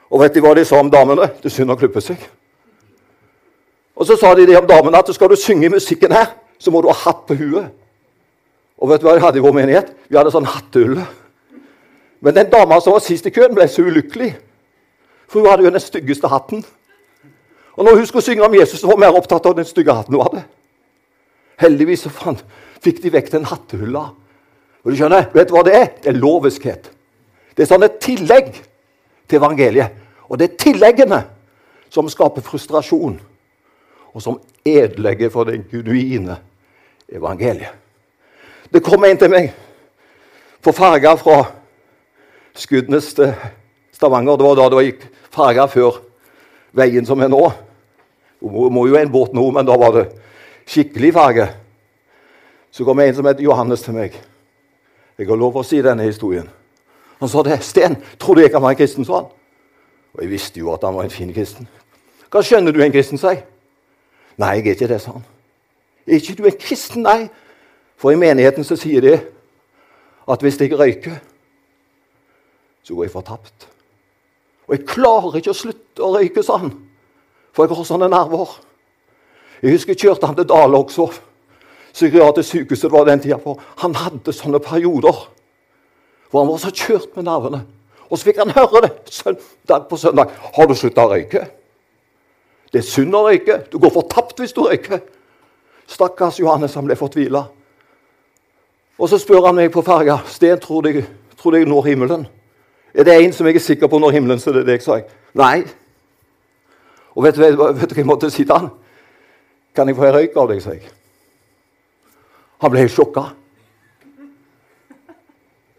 Og 0.09 0.23
vet 0.23 0.35
du 0.35 0.41
hva 0.43 0.55
de 0.57 0.65
sa 0.67 0.79
om 0.81 0.91
damene? 0.91 1.29
Det 1.43 1.51
er 1.51 1.57
synd 1.57 1.75
å 1.75 1.79
klippe 1.79 2.03
seg. 2.03 2.23
Og 3.99 4.07
så 4.07 4.17
sa 4.17 4.31
de 4.39 4.47
om 4.57 4.69
damene 4.69 5.01
at 5.03 5.11
skal 5.15 5.33
du 5.33 5.37
synge 5.37 5.71
musikken 5.73 6.15
her, 6.15 6.31
så 6.59 6.71
må 6.71 6.81
du 6.83 6.89
ha 6.89 6.97
hatt 6.97 7.27
på 7.27 7.37
huet. 7.39 7.75
Og 8.79 8.91
vet 8.91 9.03
du 9.03 9.09
hva 9.09 9.17
de 9.17 9.25
hadde 9.25 9.41
i 9.41 9.43
vår 9.43 9.57
menighet? 9.57 9.91
Vi 10.09 10.19
hadde 10.19 10.33
sånn 10.33 10.47
hatteulle. 10.47 11.07
Men 12.23 12.35
den 12.35 12.51
dama 12.51 12.79
som 12.83 12.95
var 12.95 13.03
sist 13.03 13.27
i 13.27 13.33
køen, 13.35 13.55
ble 13.55 13.67
så 13.71 13.85
ulykkelig. 13.87 14.33
For 15.29 15.43
hun 15.43 15.51
hadde 15.51 15.67
jo 15.67 15.73
den 15.75 15.83
styggeste 15.83 16.31
hatten. 16.31 16.63
Og 17.79 17.87
når 17.87 17.99
hun 18.01 18.07
skulle 18.11 18.27
synge 18.27 18.47
om 18.47 18.55
Jesus, 18.55 18.81
så 18.81 18.89
var 18.89 18.99
hun 18.99 19.05
mer 19.05 19.19
opptatt 19.19 19.47
av 19.47 19.57
den 19.59 19.67
stygge 19.69 19.95
hatten 19.95 20.15
hun 20.15 20.25
hadde. 20.25 20.45
Heldigvis 21.59 22.07
så 22.07 22.13
fant, 22.15 22.43
fikk 22.83 23.03
de 23.03 23.13
vekk 23.15 23.33
den 23.35 23.47
hattehulla. 23.51 24.05
Og 24.85 24.93
du 24.93 24.99
skjønner, 24.99 25.27
vet 25.35 25.51
du 25.51 25.57
hva 25.57 25.65
det 25.67 25.75
er? 25.75 25.89
Det 26.03 26.13
er 26.13 26.19
loviskhet. 26.19 26.91
Det 27.55 27.65
er 27.65 27.71
sånn 27.71 27.87
et 27.87 27.99
tillegg 28.03 28.53
til 29.29 29.41
evangeliet. 29.41 29.99
Og 30.31 30.39
det 30.39 30.49
er 30.49 30.61
tilleggene 30.61 31.23
som 31.91 32.09
skaper 32.11 32.45
frustrasjon, 32.45 33.19
og 34.13 34.23
som 34.23 34.39
ødelegger 34.67 35.31
for 35.33 35.49
den 35.49 35.65
genuine 35.71 36.39
evangeliet. 37.09 37.88
Det 38.73 38.83
kom 38.85 39.05
en 39.05 39.17
til 39.17 39.31
meg 39.33 39.53
på 40.61 40.73
farga 40.77 41.15
fra 41.17 41.39
Skudenes 42.59 43.15
til 43.17 43.31
Stavanger. 43.97 44.37
Det 44.37 44.45
var 44.45 44.59
da 44.59 44.67
det 44.75 44.85
gikk 44.91 45.07
farga 45.33 45.65
før 45.73 46.03
veien 46.77 47.07
som 47.09 47.23
er 47.25 47.33
nå. 47.33 47.41
Det 48.43 48.73
må 48.75 48.85
jo 48.87 48.99
en 48.99 49.13
båt 49.13 49.33
nå, 49.33 49.47
men 49.57 49.67
da 49.67 49.79
var 49.81 49.95
det 49.97 50.05
skikkelig 50.69 51.15
farge. 51.17 51.49
Så 52.71 52.85
kom 52.85 53.01
en 53.01 53.17
som 53.17 53.27
het 53.27 53.41
Johannes 53.41 53.87
til 53.87 53.97
meg. 53.97 54.21
Jeg 55.19 55.27
har 55.27 55.41
lov 55.41 55.57
å 55.57 55.65
si 55.65 55.81
denne 55.83 56.05
historien. 56.05 56.47
Han 57.19 57.29
sa 57.29 57.43
det. 57.43 57.63
'Sten, 57.65 57.97
tror 58.21 58.35
du 58.35 58.41
jeg 58.41 58.51
kan 58.51 58.63
være 58.63 58.77
en 58.77 58.77
kristen?' 58.77 59.05
sa 59.05 59.15
han. 59.15 59.33
Og 60.15 60.23
jeg 60.23 60.31
visste 60.31 60.61
jo 60.61 60.73
at 60.73 60.85
han 60.85 60.95
var 60.95 61.03
en 61.03 61.11
fin 61.11 61.33
kristen. 61.33 61.69
'Hva 62.31 62.43
skjønner 62.43 62.73
du 62.73 62.83
en 62.83 62.93
kristen 62.93 63.19
sier?' 63.19 63.43
'Nei, 64.37 64.49
jeg 64.49 64.67
er 64.67 64.71
ikke 64.71 64.89
det', 64.89 65.01
sa 65.01 65.13
han. 65.13 65.25
'Er 66.07 66.15
ikke 66.15 66.35
du 66.35 66.47
en 66.47 66.61
kristen?' 66.61 67.03
Nei. 67.03 67.29
For 67.99 68.15
i 68.15 68.21
menigheten 68.21 68.65
så 68.65 68.77
sier 68.79 69.03
de 69.03 69.17
at 70.29 70.45
hvis 70.45 70.61
jeg 70.61 70.77
røyker, 70.79 71.19
så 72.83 72.95
går 72.95 73.09
jeg 73.09 73.13
fortapt. 73.13 73.69
Og 74.69 74.77
jeg 74.77 74.87
klarer 74.87 75.39
ikke 75.41 75.53
å 75.53 75.57
slutte 75.57 76.05
å 76.05 76.13
røyke, 76.15 76.45
sånn. 76.45 76.71
For 77.57 77.65
jeg 77.65 77.75
har 77.75 77.89
sånne 77.89 78.11
nerver. 78.13 78.53
Jeg 79.63 79.75
husker 79.75 79.97
jeg 79.97 80.05
kjørte 80.05 80.29
han 80.29 80.39
til 80.39 80.47
Dale 80.49 80.79
også. 80.79 81.09
Psykiatrisk 81.97 82.53
sykehus 82.53 82.85
det 82.85 82.93
var 82.93 83.09
den 83.09 83.23
tida 83.25 83.41
for. 83.43 83.59
Han 83.83 83.97
hadde 83.99 84.35
sånne 84.37 84.61
perioder 84.63 85.25
hvor 86.29 86.43
han 86.43 86.51
var 86.51 86.61
så 86.61 86.71
kjørt 86.71 87.15
med 87.17 87.25
nervene. 87.25 87.63
Og 88.09 88.19
så 88.19 88.29
fikk 88.29 88.43
han 88.43 88.53
høre 88.53 88.85
det 88.85 88.93
søndag 89.13 89.89
på 89.89 89.97
søndag. 89.97 90.29
'Har 90.29 90.67
du 90.67 90.75
slutta 90.75 91.07
å 91.07 91.13
røyke?' 91.13 91.49
Det 92.73 92.79
er 92.79 92.85
synd 92.85 93.15
å 93.15 93.25
røyke. 93.25 93.65
Du 93.73 93.79
går 93.79 93.91
fortapt 93.91 94.39
hvis 94.39 94.53
du 94.53 94.61
røyker. 94.61 95.01
Stakkars 95.87 96.39
Johannes, 96.41 96.75
han 96.75 96.85
ble 96.85 96.97
fortvila. 96.97 97.47
Og 98.99 99.09
så 99.09 99.19
spør 99.19 99.47
han 99.47 99.55
meg 99.59 99.71
på 99.73 99.83
ferga 99.87 100.19
Sten, 100.27 100.59
tror 100.61 100.83
du 100.83 100.91
jeg 100.91 101.67
når 101.67 101.87
himmelen. 101.87 102.27
Er 102.95 103.05
det 103.05 103.15
en 103.25 103.33
som 103.33 103.47
jeg 103.47 103.55
er 103.55 103.63
sikker 103.63 103.87
på 103.87 103.99
når 103.99 104.17
himmelen, 104.17 104.41
så 104.41 104.53
det 104.53 104.65
er 104.65 104.73
deg, 104.73 104.83
sa 104.83 104.99
jeg. 104.99 105.07
Nei. 105.39 105.63
Og 107.15 107.25
vet 107.25 107.37
du 107.37 107.43
hva 107.43 107.73
jeg 107.75 108.07
måtte 108.07 108.31
si 108.31 108.45
til 108.45 108.57
han? 108.57 108.71
Kan 109.75 109.89
jeg 109.89 109.97
få 109.97 110.09
en 110.09 110.17
røyk 110.17 110.37
av 110.37 110.49
deg, 110.51 110.63
sa 110.63 110.75
jeg. 110.75 110.89
Han 112.59 112.73
ble 112.73 112.83
helt 112.83 112.95
sjokka. 112.95 113.29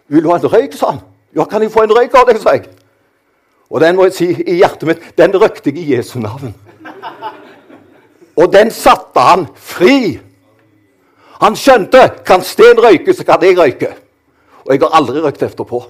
Vil 0.07 0.23
du 0.23 0.31
ha 0.31 0.39
en 0.39 0.51
røyk, 0.53 0.77
sa 0.77 0.93
han. 0.93 1.01
Ja, 1.35 1.43
kan 1.45 1.61
jeg 1.61 1.73
få 1.73 1.83
en 1.83 1.95
røyk 1.97 2.15
av 2.15 2.29
deg, 2.29 2.39
sa 2.39 2.55
jeg. 2.55 2.69
Og 3.69 3.83
den 3.83 3.99
må 3.99 4.07
jeg 4.07 4.15
si 4.15 4.29
i 4.31 4.61
hjertet 4.61 4.87
mitt, 4.89 5.03
den 5.19 5.35
røykte 5.35 5.73
jeg 5.73 5.83
i 5.83 5.97
Jesu 5.97 6.17
navn. 6.23 6.55
Og 8.39 8.47
den 8.53 8.71
satte 8.71 9.21
han 9.27 9.45
fri. 9.59 10.17
Han 11.39 11.55
skjønte 11.55 12.01
kan 12.27 12.43
Sten 12.43 12.79
røyke, 12.83 13.13
så 13.13 13.23
kan 13.23 13.43
jeg 13.43 13.57
røyke. 13.57 13.93
Og 14.65 14.73
jeg 14.73 14.83
har 14.83 14.95
aldri 14.99 15.21
røykt 15.23 15.43
etterpå. 15.43 15.81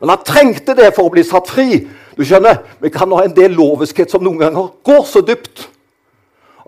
Men 0.00 0.14
han 0.14 0.24
trengte 0.26 0.74
det 0.78 0.92
for 0.94 1.08
å 1.08 1.14
bli 1.14 1.24
satt 1.26 1.50
fri. 1.50 1.82
Du 2.16 2.24
skjønner, 2.24 2.62
Vi 2.80 2.90
kan 2.90 3.10
ha 3.12 3.24
en 3.24 3.34
del 3.34 3.54
loviskhet 3.54 4.10
som 4.10 4.22
noen 4.22 4.38
ganger 4.38 4.70
går 4.84 5.04
så 5.06 5.20
dypt 5.20 5.68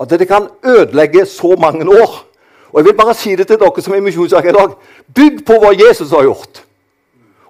at 0.00 0.10
det 0.10 0.26
kan 0.28 0.48
ødelegge 0.64 1.26
så 1.26 1.54
mange 1.60 1.86
år. 1.86 2.24
Og 2.72 2.80
Jeg 2.80 2.84
vil 2.84 2.96
bare 2.98 3.14
si 3.14 3.36
det 3.36 3.46
til 3.46 3.58
dere 3.58 3.82
som 3.82 3.94
er 3.94 3.96
i 3.96 4.00
misjonskirka 4.00 4.48
i 4.48 4.52
dag. 4.52 4.72
Bygg 5.14 5.44
på 5.46 5.58
hva 5.62 5.70
Jesus 5.70 6.10
har 6.10 6.24
gjort. 6.26 6.64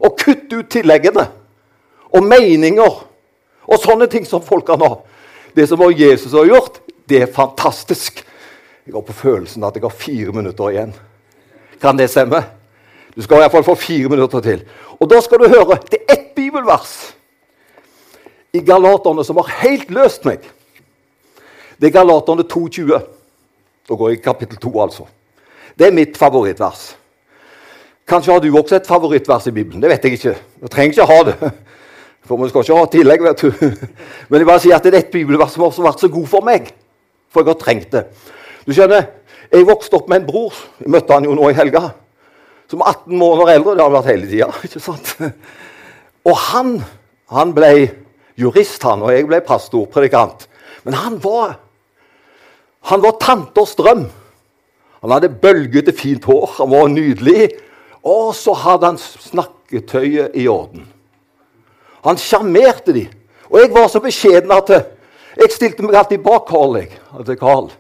Og 0.00 0.16
kutt 0.20 0.52
ut 0.52 0.68
tilleggene 0.68 1.28
og 2.12 2.22
meninger 2.22 3.04
og 3.64 3.80
sånne 3.80 4.06
ting 4.06 4.26
som 4.28 4.42
folk 4.44 4.66
kan 4.66 4.80
ha. 4.84 4.98
Det 5.56 5.68
som 5.68 5.80
Jesus 5.90 6.32
har 6.32 6.44
gjort, 6.44 6.80
det 7.08 7.22
er 7.22 7.32
fantastisk. 7.32 8.20
Jeg 8.84 8.94
har 8.94 9.04
på 9.06 9.16
følelsen 9.16 9.64
at 9.64 9.76
jeg 9.76 9.82
har 9.82 9.96
fire 9.96 10.32
minutter 10.32 10.70
igjen. 10.72 10.94
Kan 11.80 11.98
det 11.98 12.10
stemme? 12.12 12.42
Du 13.16 13.22
skal 13.22 13.38
i 13.38 13.44
hvert 13.44 13.54
fall 13.54 13.64
få 13.64 13.74
fire 13.78 14.08
minutter 14.12 14.40
til. 14.44 14.64
Og 15.00 15.08
da 15.10 15.20
skal 15.24 15.40
du 15.40 15.48
høre 15.48 15.78
det 15.90 16.02
er 16.02 16.16
ett 16.16 16.34
bibelvers 16.36 17.14
i 18.54 18.60
Galaterne 18.62 19.24
som 19.24 19.40
har 19.40 19.50
helt 19.62 19.90
løst 19.90 20.26
meg. 20.28 20.44
Det 21.80 21.88
er 21.88 21.96
Galaterne 21.96 22.44
2,20. 22.44 23.00
Da 23.88 23.96
går 23.96 24.10
jeg 24.10 24.18
i 24.18 24.24
kapittel 24.24 24.60
2, 24.60 24.74
altså. 24.82 25.06
Det 25.78 25.88
er 25.88 25.96
mitt 25.96 26.16
favorittvers. 26.16 26.94
Kanskje 28.08 28.32
har 28.32 28.40
du 28.40 28.50
også 28.52 28.76
et 28.76 28.86
favorittvers 28.86 29.48
i 29.48 29.54
Bibelen. 29.54 29.82
Det 29.82 29.90
vet 29.90 30.04
jeg 30.04 30.18
ikke. 30.18 30.36
Du 30.60 30.68
trenger 30.68 30.92
ikke 30.92 31.08
ha 31.08 31.22
det. 31.30 31.50
For 32.24 32.40
vi 32.40 32.48
skal 32.48 32.64
ikke 32.64 32.78
ha 32.78 32.86
tillegg, 32.92 33.24
vet 33.24 33.42
du. 33.42 33.50
Men 34.28 34.40
jeg 34.40 34.48
bare 34.48 34.62
sier 34.62 34.76
at 34.76 34.84
det 34.84 34.94
er 34.94 35.02
et 35.02 35.12
bibelvers 35.12 35.56
som 35.56 35.64
har 35.66 35.74
vært 35.88 36.04
så 36.04 36.08
god 36.12 36.28
for 36.28 36.44
meg. 36.46 36.70
For 37.32 37.42
jeg 37.42 37.52
har 37.52 37.60
trengt 37.60 37.90
det. 37.92 38.04
Du 38.66 38.72
skjønner, 38.72 39.10
Jeg 39.52 39.66
vokste 39.68 39.94
opp 39.94 40.08
med 40.08 40.22
en 40.22 40.26
bror. 40.26 40.54
Jeg 40.80 40.90
møtte 40.90 41.12
han 41.14 41.26
jo 41.28 41.34
nå 41.36 41.50
i 41.50 41.54
helga. 41.54 41.92
Som 42.66 42.80
18 42.82 43.12
måneder 43.18 43.52
eldre. 43.54 43.74
Det 43.76 43.84
har 43.84 43.92
vært 43.92 44.08
hele 44.10 44.26
tida. 44.30 44.48
ikke 44.66 44.80
sant? 44.82 45.12
Og 46.24 46.38
han, 46.48 46.78
han 47.30 47.52
ble 47.54 47.70
jurist, 48.40 48.82
han, 48.82 49.04
og 49.04 49.12
jeg 49.12 49.28
ble 49.28 49.42
pastor, 49.46 49.84
predikant. 49.92 50.48
Men 50.82 50.96
han 50.98 51.20
var 51.22 51.60
han 52.84 53.00
var 53.00 53.16
tanters 53.20 53.74
drøm. 53.74 54.04
Han 55.00 55.12
hadde 55.12 55.28
bølgete, 55.28 55.92
fint 55.96 56.24
hår, 56.24 56.50
han 56.58 56.70
var 56.70 56.90
nydelig. 56.92 57.48
Og 58.04 58.34
så 58.36 58.52
hadde 58.60 58.90
han 58.90 58.98
snakketøyet 59.00 60.36
i 60.36 60.44
orden. 60.48 60.84
Han 62.04 62.20
sjarmerte 62.20 62.92
de. 62.92 63.06
Og 63.48 63.60
jeg 63.60 63.70
var 63.72 63.88
så 63.88 64.02
beskjeden 64.04 64.52
at 64.52 64.72
jeg 64.74 65.52
stilte 65.52 65.84
meg 65.84 65.96
alltid 65.96 66.20
bak 66.24 66.44
Carl. 66.50 66.76
Jeg, 66.76 66.92
til 67.24 67.38
Carl. 67.40 67.70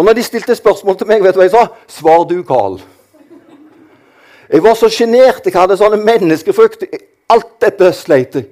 Og 0.00 0.06
når 0.06 0.16
de 0.16 0.22
stilte 0.24 0.54
spørsmål 0.56 0.96
til 0.96 1.10
meg, 1.10 1.20
vet 1.20 1.36
du 1.36 1.42
hva 1.42 1.44
jeg 1.44 1.52
sa? 1.52 1.66
Svar 1.92 2.22
du, 2.24 2.38
Carl. 2.48 2.78
Jeg 4.48 4.62
var 4.64 4.78
så 4.80 4.88
sjenert. 4.88 5.44
Jeg 5.44 5.52
hadde 5.52 5.76
sånne 5.76 5.98
menneskefrykt. 6.00 6.86
Alt 7.28 7.50
dette 7.60 7.90
sleit 7.92 8.38
jeg. 8.38 8.46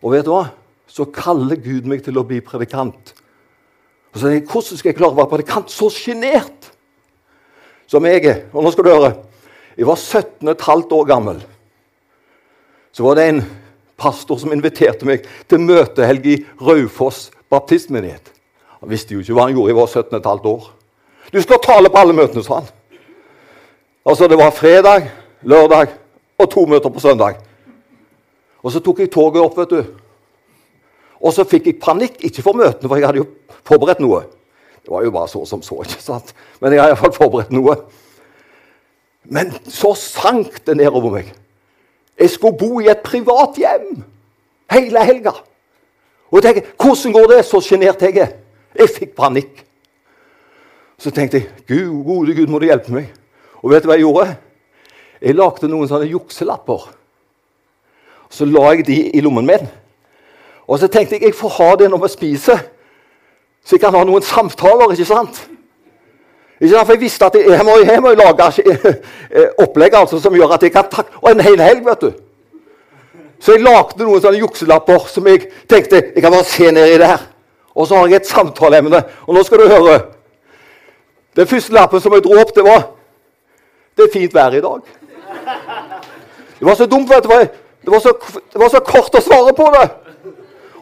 Og 0.00 0.14
vet 0.14 0.24
du 0.24 0.30
hva? 0.32 0.46
Så 0.88 1.04
kaller 1.12 1.60
Gud 1.60 1.84
meg 1.90 2.00
til 2.06 2.16
å 2.16 2.24
bli 2.24 2.38
predikant. 2.40 3.12
Og 4.14 4.22
så 4.22 4.32
jeg, 4.32 4.46
Hvordan 4.48 4.80
skal 4.80 4.88
jeg 4.88 4.96
klare 4.96 5.12
å 5.12 5.18
være 5.18 5.30
predikant 5.34 5.74
så 5.74 5.90
sjenert 5.92 6.70
som 7.84 8.08
jeg 8.08 8.24
er? 8.24 8.40
Og 8.56 8.64
nå 8.64 8.72
skal 8.72 8.88
du 8.88 8.90
høre. 8.94 9.12
Jeg 9.76 9.90
var 9.90 10.00
17,5 10.00 10.96
år 10.96 11.10
gammel. 11.12 11.42
Så 12.96 13.04
var 13.04 13.20
det 13.20 13.28
en 13.34 13.42
pastor 14.00 14.40
som 14.40 14.56
inviterte 14.56 15.04
meg 15.04 15.28
til 15.44 15.60
møtehelg 15.60 16.32
i 16.32 16.38
Raufoss 16.56 17.26
baptistmenighet. 17.52 18.32
Han 18.80 18.88
visste 18.96 19.12
jo 19.12 19.20
ikke 19.20 19.36
hva 19.36 19.50
han 19.50 19.60
gjorde. 19.60 19.74
Jeg 19.74 19.80
var 19.82 19.92
17,5 19.92 20.50
år. 20.54 20.72
Du 21.36 21.42
skal 21.42 21.58
tale 21.60 21.90
på 21.92 22.00
alle 22.00 22.14
møtene, 22.16 22.40
sa 22.44 22.62
han. 22.62 22.68
Altså, 24.08 24.28
Det 24.28 24.38
var 24.38 24.50
fredag, 24.56 25.10
lørdag 25.42 25.90
og 26.38 26.50
to 26.50 26.64
møter 26.66 26.88
på 26.88 27.00
søndag. 27.00 27.36
Og 28.62 28.72
så 28.72 28.80
tok 28.80 29.02
jeg 29.02 29.10
toget 29.12 29.42
opp, 29.42 29.58
vet 29.58 29.70
du. 29.70 29.82
Og 31.20 31.32
så 31.32 31.44
fikk 31.44 31.66
jeg 31.66 31.80
panikk, 31.82 32.16
ikke 32.24 32.42
for 32.42 32.56
møtene, 32.56 32.88
for 32.88 32.96
jeg 32.96 33.06
hadde 33.06 33.20
jo 33.20 33.26
forberedt 33.68 34.00
noe. 34.00 34.22
Det 34.80 34.94
var 34.94 35.04
jo 35.04 35.12
bare 35.12 35.28
så 35.28 35.44
som 35.44 35.60
så, 35.62 35.82
ikke 35.84 36.00
sant? 36.00 36.32
Men 36.60 36.72
jeg 36.72 36.80
har 36.80 36.94
iallfall 36.94 37.12
forberedt 37.12 37.52
noe. 37.52 37.76
Men 39.28 39.52
så 39.68 39.92
sank 39.98 40.62
det 40.64 40.78
nedover 40.80 41.18
meg. 41.18 41.34
Jeg 42.16 42.32
skulle 42.32 42.56
bo 42.56 42.80
i 42.80 42.88
et 42.88 43.04
privat 43.04 43.60
hjem 43.60 44.04
hele 44.72 45.04
helga. 45.04 45.36
Og 46.30 46.40
jeg 46.40 46.48
tenkte, 46.48 46.76
hvordan 46.80 47.12
går 47.12 47.32
det? 47.34 47.44
Så 47.44 47.60
sjenert 47.60 48.02
jeg 48.02 48.24
er. 48.24 48.36
Jeg 48.78 48.94
fikk 48.94 49.16
panikk. 49.18 49.66
Så 50.98 51.12
tenkte 51.12 51.40
jeg 51.40 51.48
Gud, 51.68 52.04
gode 52.04 52.34
Gud, 52.34 52.46
må 52.48 52.58
du 52.58 52.68
hjelpe 52.68 52.92
meg. 52.94 53.10
Og 53.62 53.72
vet 53.72 53.84
du 53.84 53.90
hva 53.90 53.96
jeg 53.98 54.06
gjorde? 54.06 54.36
Jeg 55.20 55.36
lagde 55.36 55.68
noen 55.68 55.88
sånne 55.88 56.08
jukselapper. 56.08 56.86
Så 58.32 58.46
la 58.48 58.70
jeg 58.74 58.86
de 58.86 58.96
i 59.16 59.22
lommen 59.24 59.46
min. 59.46 59.68
Og 60.66 60.80
så 60.80 60.88
tenkte 60.90 61.16
jeg 61.16 61.28
jeg 61.28 61.36
får 61.36 61.52
ha 61.58 61.68
det 61.82 61.90
når 61.92 62.02
vi 62.06 62.12
spiser, 62.14 62.64
så 63.66 63.76
jeg 63.76 63.82
kan 63.82 63.94
ha 63.94 64.02
noen 64.06 64.22
samtaler. 64.22 64.92
ikke 64.94 65.08
sant? 65.08 65.40
Ikke 66.60 66.72
sant? 66.72 66.86
For 66.86 66.94
Jeg 66.94 67.00
visste 67.00 67.26
at 67.26 67.34
jeg, 67.34 67.50
jeg, 67.50 67.64
må, 67.66 67.76
jeg 67.84 68.02
må 68.02 68.14
lage 68.14 68.48
eh, 69.36 69.48
opplegg 69.62 69.94
altså, 69.94 70.20
som 70.22 70.34
gjør 70.34 70.56
at 70.56 70.62
jeg 70.62 70.72
kan 70.72 70.88
takke 70.90 71.18
Og 71.22 71.30
en 71.30 71.42
hel 71.44 71.60
helg, 71.60 71.84
vet 71.86 72.06
du. 72.06 72.12
Så 73.40 73.52
jeg 73.52 73.66
lagde 73.66 74.00
noen 74.00 74.22
sånne 74.22 74.40
jukselapper 74.40 75.10
som 75.12 75.26
jeg 75.28 75.50
tenkte 75.68 76.00
jeg 76.14 76.22
kan 76.24 76.32
bare 76.32 76.48
se 76.48 76.70
ned 76.72 76.94
i 76.94 77.00
det 77.02 77.10
her. 77.10 77.26
Og 77.76 77.86
så 77.86 77.98
har 77.98 78.08
jeg 78.08 78.22
et 78.22 78.30
samtaleemne. 78.30 79.02
Og 79.26 79.36
nå 79.36 79.42
skal 79.44 79.60
du 79.60 79.68
høre. 79.68 79.98
Den 81.36 81.46
første 81.46 81.72
lappen 81.72 82.00
som 82.00 82.14
jeg 82.16 82.24
dro 82.24 82.38
opp, 82.40 82.54
det 82.56 82.64
var 82.64 82.92
Det 83.96 84.04
er 84.04 84.12
fint 84.12 84.34
vær 84.34 84.52
i 84.52 84.60
dag. 84.60 84.80
Det 86.58 86.66
var 86.66 86.74
så 86.74 86.86
dumt, 86.86 87.08
vet 87.08 87.24
du. 87.24 87.48
Det 87.84 87.92
var 87.92 88.00
så, 88.00 88.12
det 88.52 88.60
var 88.60 88.68
så 88.68 88.80
kort 88.84 89.14
å 89.14 89.22
svare 89.24 89.54
på 89.56 89.68
det. 89.72 89.86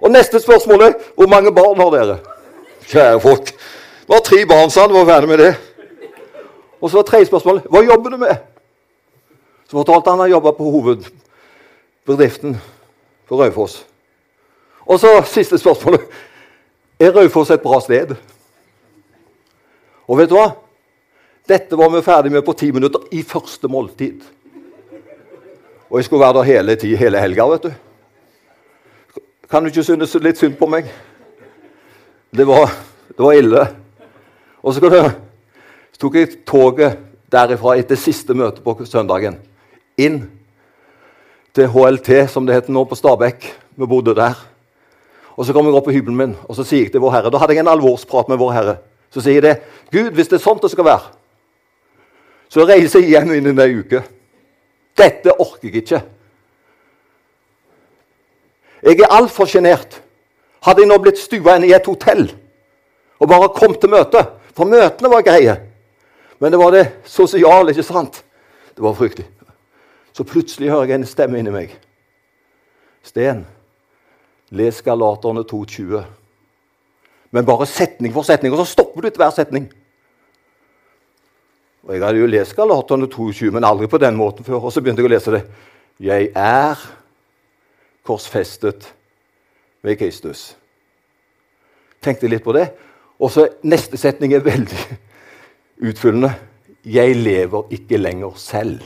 Og 0.01 0.11
neste 0.11 0.41
spørsmål 0.41 0.83
er 0.83 0.97
hvor 1.15 1.31
mange 1.31 1.53
barn 1.55 1.79
har 1.79 1.93
dere? 1.95 2.17
Kjære 2.91 3.21
folk. 3.21 3.53
Det 4.03 4.11
var 4.11 4.25
tre 4.27 4.41
barn, 4.51 4.71
sa 4.71 4.81
han. 4.81 4.95
Var 4.95 5.07
ferdig 5.07 5.29
med 5.29 5.39
det. 5.39 5.55
Og 6.81 6.91
så 6.91 6.99
var 6.99 7.07
tredje 7.09 7.31
spørsmål 7.31 7.63
hva 7.71 7.81
jobber 7.87 8.11
du 8.11 8.17
med? 8.21 8.35
Så 9.71 9.79
fortalte 9.79 10.11
han 10.11 10.21
at 10.21 10.27
han 10.27 10.35
jobba 10.35 10.51
på 10.59 10.71
hovedbedriften 10.75 12.59
for 13.29 13.41
Raufoss. 13.41 13.85
Og 14.87 15.01
så 15.01 15.23
siste 15.27 15.59
spørsmålet 15.59 16.01
Er 17.01 17.15
Raufoss 17.15 17.51
et 17.51 17.63
bra 17.63 17.81
sted? 17.81 18.17
Og 20.09 20.19
vet 20.21 20.31
du 20.31 20.37
hva? 20.37 20.51
Dette 21.49 21.77
var 21.77 21.91
vi 21.93 22.03
ferdig 22.05 22.33
med 22.33 22.45
på 22.45 22.55
ti 22.57 22.71
minutter 22.73 23.05
i 23.13 23.23
første 23.27 23.69
måltid. 23.69 24.23
Og 25.91 25.99
jeg 25.99 26.07
skulle 26.07 26.25
være 26.25 26.39
der 26.39 26.49
hele, 26.49 26.77
hele 26.97 27.21
helga, 27.21 27.49
vet 27.53 27.67
du. 27.69 27.73
Kan 29.51 29.63
du 29.63 29.69
ikke 29.69 29.85
synes 29.85 30.15
litt 30.25 30.41
synd 30.41 30.57
på 30.59 30.67
meg? 30.67 30.89
Det 32.35 32.47
var, 32.49 32.73
det 33.13 33.23
var 33.23 33.37
ille. 33.37 33.67
Og 34.65 34.75
så, 34.75 34.81
det, 34.91 35.03
så 35.93 36.01
tok 36.01 36.17
jeg 36.19 36.33
toget 36.49 36.97
derifra 37.31 37.77
etter 37.79 38.01
siste 38.01 38.35
møte 38.35 38.65
på 38.65 38.75
søndagen 38.89 39.37
inn 40.01 40.25
til 41.55 41.71
HLT, 41.71 42.25
som 42.33 42.49
det 42.49 42.57
heter 42.57 42.75
nå, 42.75 42.83
på 42.89 42.99
Stabekk. 42.99 43.47
Vi 43.77 43.87
bodde 43.87 44.17
der. 44.17 44.41
Og 45.37 45.47
Så 45.47 45.53
kom 45.53 45.67
jeg 45.69 45.77
opp 45.77 45.87
på 45.87 45.95
hybelen 45.95 46.17
min 46.19 46.35
og 46.47 46.57
så 46.57 46.65
sier 46.67 46.87
jeg 46.87 46.95
til 46.95 47.03
Vår 47.03 47.11
Herre, 47.15 47.31
Da 47.31 47.39
hadde 47.43 47.55
jeg 47.55 47.65
en 47.65 47.73
alvorsprat 47.73 48.29
med 48.31 48.39
Vår 48.39 48.53
Herre. 48.55 48.77
Så 49.15 49.23
sier 49.23 49.45
det. 49.45 49.55
Gud, 49.95 50.11
hvis 50.17 50.29
det 50.31 50.41
er 50.41 50.43
sånn 50.43 50.59
det 50.63 50.73
skal 50.73 50.89
være, 50.89 51.13
så 52.51 52.67
reiser 52.67 53.03
jeg 53.03 53.15
hjem 53.15 53.37
innen 53.37 53.61
ei 53.63 53.77
uke. 53.79 54.03
Dette 54.99 55.35
orker 55.39 55.69
jeg 55.69 55.83
ikke. 55.85 56.01
Jeg 58.85 59.01
er 59.01 59.15
altfor 59.15 59.49
sjenert. 59.49 60.01
Hadde 60.67 60.83
jeg 60.83 60.91
nå 60.91 60.99
blitt 61.03 61.21
stua 61.21 61.57
inn 61.59 61.67
i 61.69 61.75
et 61.77 61.87
hotell 61.87 62.27
og 63.23 63.31
bare 63.31 63.53
kommet 63.55 63.79
til 63.81 63.93
møte 63.93 64.21
For 64.55 64.69
møtene 64.69 65.11
var 65.11 65.25
greie. 65.27 65.55
Men 66.39 66.53
det 66.53 66.59
var 66.61 66.71
det 66.71 66.85
sosiale, 67.11 67.73
ikke 67.73 67.83
sant? 67.83 68.21
Det 68.77 68.83
var 68.85 68.95
fryktelig. 68.95 69.27
Så 70.15 70.23
plutselig 70.23 70.71
hører 70.71 70.93
jeg 70.93 71.01
en 71.01 71.07
stemme 71.11 71.41
inni 71.41 71.51
meg. 71.51 71.73
Sten, 73.03 73.41
les 74.55 74.79
Galaterne 74.87 75.43
2,20. 75.43 76.05
Men 77.35 77.47
bare 77.47 77.67
setning 77.67 78.13
for 78.15 78.27
setning, 78.27 78.53
og 78.55 78.63
så 78.63 78.73
stopper 78.77 79.03
du 79.03 79.09
etter 79.09 79.23
hver 79.25 79.35
setning. 79.35 79.67
Og 81.85 81.93
Jeg 81.93 82.03
hadde 82.05 82.21
jo 82.21 82.29
lest 82.31 82.55
Galaterne 82.57 83.09
22, 83.11 83.51
men 83.53 83.67
aldri 83.67 83.89
på 83.91 83.99
den 83.99 84.17
måten 84.17 84.47
før. 84.47 84.63
Og 84.63 84.73
så 84.73 84.81
begynte 84.81 85.03
jeg 85.03 85.11
å 85.11 85.13
lese 85.13 85.35
det. 85.35 85.43
Jeg 86.01 86.31
er 86.31 86.81
korsfestet 88.07 88.87
ved 89.85 89.99
Kristus. 89.99 90.55
Tenkte 92.05 92.31
litt 92.31 92.45
på 92.45 92.55
det. 92.57 92.69
Og 93.19 93.33
så 93.33 93.49
Neste 93.67 93.99
setning 94.01 94.33
er 94.33 94.45
veldig 94.45 94.85
utfyllende. 95.91 96.33
Jeg 96.85 97.17
lever 97.17 97.73
ikke 97.75 97.99
lenger 97.99 98.37
selv. 98.39 98.85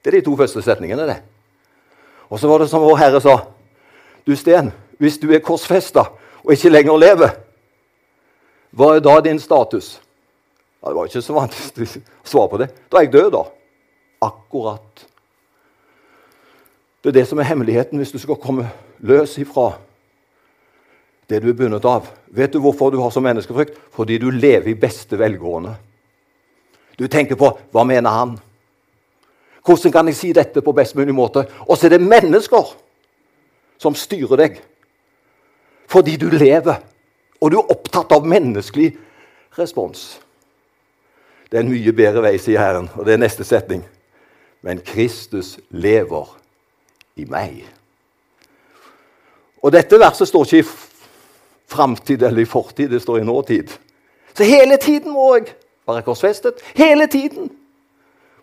Det 0.00 0.10
er 0.10 0.18
de 0.18 0.24
to 0.26 0.36
første 0.36 0.62
setningene. 0.64 1.06
det. 1.06 1.20
Og 2.30 2.40
så 2.40 2.48
var 2.48 2.58
det 2.58 2.68
som 2.68 2.82
vår 2.82 2.96
Herre 2.96 3.20
sa. 3.20 3.36
Du, 4.26 4.34
Sten, 4.36 4.72
hvis 4.98 5.18
du 5.18 5.30
er 5.32 5.38
korsfesta 5.44 6.10
og 6.44 6.52
ikke 6.52 6.72
lenger 6.72 6.98
lever, 6.98 7.30
hva 8.70 8.94
er 8.96 9.04
da 9.04 9.16
din 9.24 9.40
status? 9.42 9.98
Ja, 10.80 10.88
det 10.88 10.96
var 10.96 11.08
ikke 11.08 11.22
så 11.24 11.36
vanskelig 11.36 11.88
å 11.98 12.28
svare 12.28 12.50
på 12.52 12.60
det. 12.62 12.70
Da 12.88 13.00
er 13.00 13.06
jeg 13.06 13.14
død, 13.16 13.30
da. 13.34 13.44
Akkurat. 14.24 15.06
Det 17.00 17.10
er 17.10 17.18
det 17.20 17.26
som 17.28 17.40
er 17.40 17.48
hemmeligheten 17.48 18.00
hvis 18.00 18.12
du 18.12 18.18
skal 18.20 18.38
komme 18.40 18.68
løs 19.00 19.38
ifra 19.40 19.72
det 21.30 21.38
du 21.42 21.48
er 21.52 21.56
bundet 21.56 21.86
av. 21.86 22.08
Vet 22.34 22.52
du 22.52 22.58
hvorfor 22.62 22.90
du 22.90 22.98
har 23.00 23.12
så 23.14 23.22
menneskefrykt? 23.22 23.76
Fordi 23.94 24.18
du 24.18 24.30
lever 24.34 24.72
i 24.72 24.78
beste 24.78 25.18
velgående. 25.18 25.76
Du 26.98 27.06
tenker 27.08 27.38
på 27.38 27.52
hva 27.72 27.84
mener 27.86 28.10
han? 28.10 28.34
Hvordan 29.64 29.92
kan 29.94 30.10
jeg 30.10 30.18
si 30.18 30.32
dette 30.34 30.62
på 30.64 30.74
best 30.74 30.96
mulig 30.98 31.14
måte? 31.14 31.44
Og 31.68 31.78
så 31.78 31.86
er 31.86 31.94
det 31.94 32.02
mennesker 32.02 32.72
som 33.80 33.96
styrer 33.96 34.40
deg. 34.40 34.58
Fordi 35.90 36.16
du 36.20 36.28
lever, 36.32 36.80
og 37.40 37.50
du 37.50 37.58
er 37.58 37.72
opptatt 37.72 38.12
av 38.12 38.26
menneskelig 38.28 38.90
respons. 39.58 40.20
Det 41.50 41.58
er 41.58 41.64
en 41.64 41.72
mye 41.72 41.92
bedre 41.96 42.22
vei, 42.22 42.36
sier 42.38 42.60
Herren, 42.62 42.90
og 42.94 43.06
det 43.06 43.16
er 43.16 43.22
neste 43.24 43.44
setning. 43.44 43.82
Men 44.62 44.82
Kristus 44.84 45.56
lever 45.70 46.28
i 47.18 47.24
meg. 47.28 47.64
Og 49.60 49.72
dette 49.74 49.98
verset 50.00 50.28
står 50.28 50.46
ikke 50.46 50.62
i 50.62 50.68
framtid 51.70 52.22
eller 52.22 52.42
i 52.44 52.48
fortid, 52.48 52.90
det 52.90 53.02
står 53.02 53.20
i 53.20 53.24
nåtid. 53.24 53.72
Så 54.36 54.44
hele 54.44 54.76
tiden 54.76 55.12
må 55.12 55.34
jeg 55.36 55.50
være 55.88 56.04
korsfestet. 56.06 56.62
Hele 56.74 57.06
tiden 57.06 57.50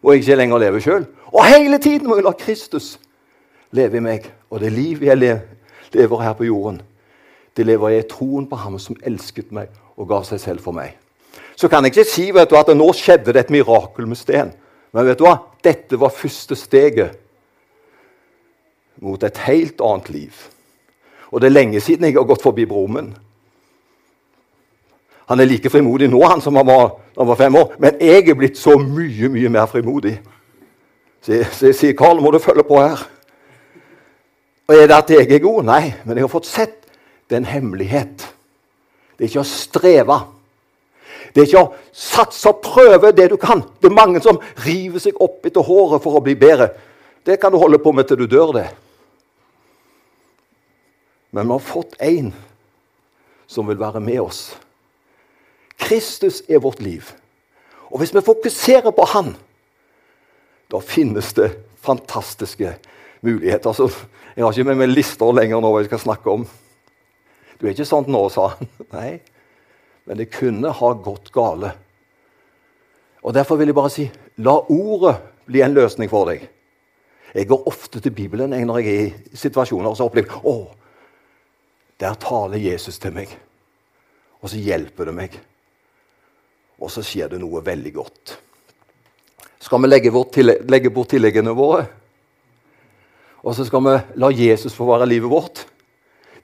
må 0.01 0.11
jeg 0.11 0.21
ikke 0.21 0.35
lenger 0.35 0.61
leve 0.61 0.81
sjøl. 0.81 1.07
Og 1.31 1.45
hele 1.45 1.77
tiden 1.77 2.07
må 2.07 2.17
jeg 2.17 2.27
la 2.27 2.35
Kristus 2.37 2.97
leve 3.71 3.97
i 3.97 4.03
meg. 4.03 4.27
Og 4.49 4.61
det 4.61 4.71
liv 4.73 5.03
jeg 5.03 5.17
lever 5.17 6.21
her 6.21 6.33
på 6.33 6.47
jorden, 6.47 6.81
det 7.57 7.65
lever 7.65 7.95
jeg 7.95 8.05
i 8.05 8.07
troen 8.11 8.45
på 8.49 8.59
Ham 8.61 8.77
som 8.79 8.97
elsket 9.01 9.51
meg 9.55 9.73
og 9.97 10.07
ga 10.11 10.21
seg 10.25 10.41
selv 10.41 10.63
for 10.63 10.77
meg. 10.77 10.93
Så 11.57 11.69
kan 11.69 11.83
jeg 11.83 11.95
ikke 11.95 12.05
si 12.09 12.29
vet 12.31 12.49
du, 12.49 12.57
at 12.57 12.69
nå 12.77 12.87
skjedde 12.93 13.33
det 13.33 13.47
et 13.47 13.53
mirakel 13.53 14.05
med 14.05 14.19
Sten. 14.19 14.53
Men 14.93 15.07
vet 15.09 15.19
du 15.19 15.25
hva? 15.25 15.39
dette 15.65 15.99
var 15.99 16.13
første 16.15 16.55
steget 16.55 17.17
mot 19.03 19.23
et 19.23 19.39
helt 19.45 19.81
annet 19.83 20.09
liv. 20.09 20.37
Og 21.31 21.41
det 21.41 21.49
er 21.49 21.57
lenge 21.57 21.81
siden 21.83 22.07
jeg 22.07 22.15
har 22.15 22.29
gått 22.29 22.45
forbi 22.45 22.65
Brumund. 22.65 23.17
Han 25.27 25.43
er 25.43 25.49
like 25.49 25.69
frimodig 25.69 26.07
nå 26.07 26.21
han 26.23 26.41
som 26.41 26.55
han 26.55 26.67
var 26.67 26.87
da 26.87 27.19
han 27.19 27.27
var 27.27 27.39
fem 27.39 27.55
år, 27.59 27.73
men 27.83 27.97
jeg 27.99 28.29
er 28.29 28.37
blitt 28.37 28.57
så 28.57 28.77
mye 28.79 29.27
mye 29.33 29.49
mer 29.51 29.65
frimodig. 29.67 30.15
Så 31.21 31.65
jeg 31.65 31.75
sier, 31.75 31.93
'Karl, 31.93 32.21
må 32.21 32.31
du 32.31 32.39
følge 32.39 32.63
på 32.63 32.79
her.' 32.79 33.07
Og 34.67 34.75
Er 34.75 34.87
det 34.87 34.95
at 34.95 35.09
jeg 35.09 35.31
er 35.31 35.39
god? 35.39 35.63
Nei, 35.63 35.93
men 36.05 36.17
jeg 36.17 36.23
har 36.23 36.27
fått 36.27 36.45
sett 36.45 36.86
det 37.27 37.35
er 37.35 37.43
en 37.43 37.51
hemmelighet. 37.51 38.25
Det 39.17 39.25
er 39.25 39.31
ikke 39.31 39.43
å 39.43 39.49
streve. 39.49 40.17
Det 41.33 41.41
er 41.41 41.47
ikke 41.49 41.63
å 41.65 41.93
satse 41.93 42.49
og 42.49 42.61
prøve 42.63 43.11
det 43.15 43.29
du 43.33 43.37
kan. 43.41 43.63
Det 43.81 43.89
er 43.89 43.97
mange 43.97 44.21
som 44.23 44.39
river 44.65 45.01
seg 45.03 45.19
opp 45.23 45.45
etter 45.47 45.65
håret 45.65 46.03
for 46.03 46.17
å 46.17 46.23
bli 46.23 46.37
bedre. 46.39 46.71
Det 47.27 47.39
kan 47.41 47.51
du 47.51 47.59
holde 47.59 47.81
på 47.83 47.91
med 47.91 48.07
til 48.07 48.21
du 48.21 48.27
dør, 48.31 48.53
det. 48.55 48.67
Men 51.35 51.49
vi 51.49 51.57
har 51.57 51.65
fått 51.65 51.97
en 52.01 52.31
som 53.47 53.67
vil 53.67 53.79
være 53.79 53.99
med 54.03 54.21
oss. 54.23 54.41
Kristus 55.77 56.41
er 56.47 56.63
vårt 56.63 56.79
liv. 56.81 57.11
Og 57.91 58.01
hvis 58.01 58.13
vi 58.15 58.23
fokuserer 58.23 58.91
på 58.95 59.05
Han, 59.13 59.35
da 60.71 60.79
finnes 60.83 61.33
det 61.35 61.51
fantastiske 61.83 62.73
muligheter. 63.21 63.69
Altså, 63.69 64.07
jeg 64.35 64.43
har 64.43 64.51
ikke 64.51 64.67
med 64.71 64.81
meg 64.81 64.91
lister 64.91 65.31
lenger 65.35 65.61
nå 65.61 65.71
hva 65.71 65.83
jeg 65.83 65.91
skal 65.91 66.03
snakke 66.03 66.33
om. 66.33 66.47
Du 67.57 67.65
er 67.65 67.73
ikke 67.73 67.87
sånn 67.89 68.09
nå, 68.11 68.21
sa 68.33 68.51
han. 68.53 68.69
Nei, 68.97 69.17
men 70.07 70.19
det 70.21 70.29
kunne 70.33 70.71
ha 70.71 70.93
gått 71.03 71.31
gale. 71.35 71.73
Og 73.25 73.33
Derfor 73.35 73.59
vil 73.59 73.71
jeg 73.71 73.77
bare 73.77 73.91
si 73.91 74.05
la 74.45 74.53
ordet 74.71 75.17
bli 75.47 75.63
en 75.65 75.75
løsning 75.75 76.11
for 76.11 76.29
deg. 76.29 76.45
Jeg 77.33 77.49
går 77.49 77.67
ofte 77.69 77.99
til 78.01 78.13
Bibelen 78.15 78.53
når 78.53 78.79
jeg 78.81 78.93
er 78.93 79.07
i 79.07 79.37
situasjoner 79.37 79.91
og 79.91 79.97
så 79.99 80.07
opplever 80.07 80.45
å, 80.47 80.57
der 81.99 82.15
taler 82.21 82.61
Jesus 82.61 82.99
til 83.01 83.13
meg, 83.15 83.31
og 84.39 84.51
så 84.51 84.59
hjelper 84.61 85.09
det 85.09 85.15
meg. 85.17 85.37
Og 86.77 86.91
så 86.93 87.01
skjer 87.01 87.33
det 87.33 87.39
noe 87.41 87.63
veldig 87.65 87.93
godt. 87.95 88.35
Skal 89.59 89.81
vi 89.81 89.89
legge, 89.89 90.11
legge 90.69 90.91
bort 90.93 91.09
tilleggene 91.09 91.55
våre? 91.57 91.87
Og 93.41 93.55
så 93.57 93.65
skal 93.65 93.81
vi 93.85 93.95
la 94.21 94.29
Jesus 94.33 94.75
få 94.77 94.85
være 94.87 95.09
livet 95.09 95.31
vårt? 95.31 95.63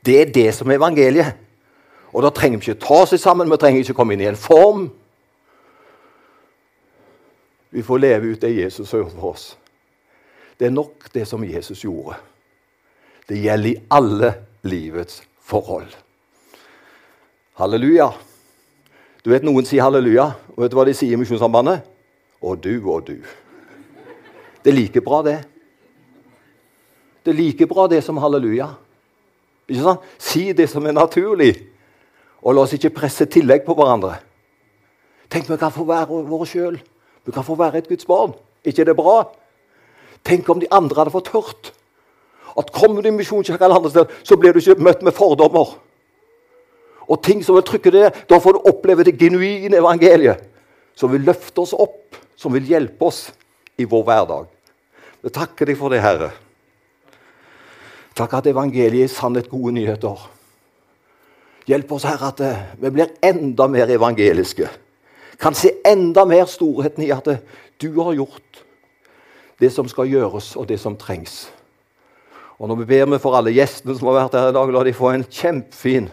Det 0.05 0.21
er 0.21 0.33
det 0.35 0.49
som 0.55 0.69
er 0.69 0.79
evangeliet. 0.79 1.39
Og 2.13 2.23
da 2.23 2.29
trenger 2.29 2.59
vi 2.59 2.71
ikke 2.71 2.85
ta 2.85 2.99
seg 3.09 3.21
sammen, 3.21 3.49
vi 3.49 3.57
trenger 3.57 3.81
ikke 3.81 3.95
komme 3.97 4.13
inn 4.13 4.21
i 4.21 4.29
en 4.29 4.37
form. 4.37 4.85
Vi 7.73 7.81
får 7.81 8.01
leve 8.03 8.33
ut 8.33 8.41
det 8.41 8.53
Jesus 8.53 8.91
har 8.91 9.01
gjort 9.01 9.15
for 9.17 9.29
oss. 9.31 9.45
Det 10.59 10.67
er 10.67 10.75
nok 10.75 11.07
det 11.13 11.25
som 11.27 11.43
Jesus 11.43 11.81
gjorde. 11.81 12.19
Det 13.29 13.39
gjelder 13.41 13.69
i 13.71 13.79
alle 13.89 14.33
livets 14.69 15.23
forhold. 15.41 15.89
Halleluja. 17.57 18.11
Du 19.25 19.31
vet 19.31 19.45
Noen 19.45 19.65
sier 19.65 19.85
halleluja, 19.85 20.27
og 20.53 20.61
vet 20.61 20.73
du 20.73 20.77
hva 20.77 20.85
de 20.85 20.93
sier 20.97 21.15
i 21.15 21.19
Misjonssambandet? 21.19 21.81
Og 22.43 22.59
du 22.61 22.75
og 22.91 23.07
du. 23.07 23.17
Det 24.63 24.71
er 24.71 24.77
like 24.77 25.01
bra, 25.01 25.23
det. 25.25 25.37
Det 27.23 27.31
er 27.31 27.39
like 27.39 27.67
bra 27.67 27.87
det 27.87 28.03
som 28.03 28.19
halleluja. 28.19 28.69
Ikke 29.69 29.83
sant? 29.83 30.07
Si 30.19 30.51
det 30.53 30.69
som 30.69 30.85
er 30.85 30.95
naturlig, 30.95 31.53
og 32.43 32.55
la 32.55 32.65
oss 32.65 32.73
ikke 32.75 32.93
presse 32.97 33.25
tillegg 33.31 33.63
på 33.65 33.75
hverandre. 33.77 34.17
Tenk 35.31 35.47
vi 35.49 35.57
kan 35.57 35.71
få 35.73 35.85
være 35.87 36.23
våre 36.27 36.47
sjøl. 36.47 36.75
Vi 37.23 37.31
kan 37.31 37.45
få 37.45 37.55
være 37.55 37.79
et 37.79 37.87
Guds 37.87 38.05
barn. 38.05 38.33
ikke 38.65 38.85
det 38.85 38.95
bra? 38.95 39.23
Tenk 40.23 40.49
om 40.49 40.59
de 40.59 40.67
andre 40.71 41.01
hadde 41.01 41.11
fått 41.11 41.33
hørt 41.33 41.71
at 42.57 42.71
kommer 42.71 43.01
du 43.01 43.09
i 43.09 43.11
misjonskirka 43.11 43.65
eller 43.65 43.75
andre 43.75 43.89
steder, 43.89 44.11
så 44.23 44.37
blir 44.37 44.53
du 44.53 44.59
ikke 44.59 44.83
møtt 44.83 45.01
med 45.01 45.15
fordommer. 45.17 45.73
Og 47.07 47.21
ting 47.23 47.41
som 47.43 47.55
vil 47.55 47.65
trykke 47.65 47.91
det, 47.91 48.13
Da 48.29 48.39
får 48.39 48.53
du 48.53 48.69
oppleve 48.69 49.03
det 49.03 49.17
genuine 49.19 49.77
evangeliet, 49.77 50.37
som 50.95 51.11
vil 51.11 51.21
løfte 51.21 51.61
oss 51.61 51.73
opp, 51.73 52.15
som 52.35 52.53
vil 52.53 52.63
hjelpe 52.63 53.05
oss 53.05 53.31
i 53.77 53.85
vår 53.85 54.03
hverdag. 54.03 54.45
Vi 55.23 55.29
takker 55.29 55.65
deg 55.65 55.77
for 55.77 55.89
det, 55.89 56.01
Herre. 56.01 56.31
Takk 58.13 58.37
at 58.37 58.47
evangeliet 58.51 59.07
er 59.07 59.13
sannhet 59.13 59.49
gode 59.49 59.73
nyheter. 59.73 60.29
Hjelp 61.65 61.91
oss, 61.95 62.05
Herre, 62.05 62.29
at 62.33 62.41
eh, 62.43 62.63
vi 62.81 62.91
blir 62.93 63.13
enda 63.23 63.67
mer 63.71 63.89
evangeliske. 63.89 64.67
Kan 65.41 65.55
se 65.57 65.71
enda 65.87 66.25
mer 66.27 66.45
storheten 66.51 67.05
i 67.05 67.11
at 67.15 67.29
eh, 67.31 67.41
du 67.81 67.89
har 68.01 68.13
gjort 68.19 68.63
det 69.61 69.71
som 69.71 69.87
skal 69.89 70.11
gjøres, 70.11 70.53
og 70.59 70.67
det 70.67 70.79
som 70.81 70.97
trengs. 70.99 71.47
Og 72.59 72.67
Når 72.69 72.83
vi 72.83 72.85
ber 72.85 73.05
vi 73.11 73.19
for 73.19 73.35
alle 73.37 73.53
gjestene 73.55 73.95
som 73.97 74.11
har 74.11 74.21
vært 74.21 74.37
her 74.37 74.51
i 74.51 74.55
dag, 74.55 74.71
la 74.71 74.83
de 74.85 74.95
få 74.95 75.09
en 75.13 75.25
kjempefin 75.25 76.09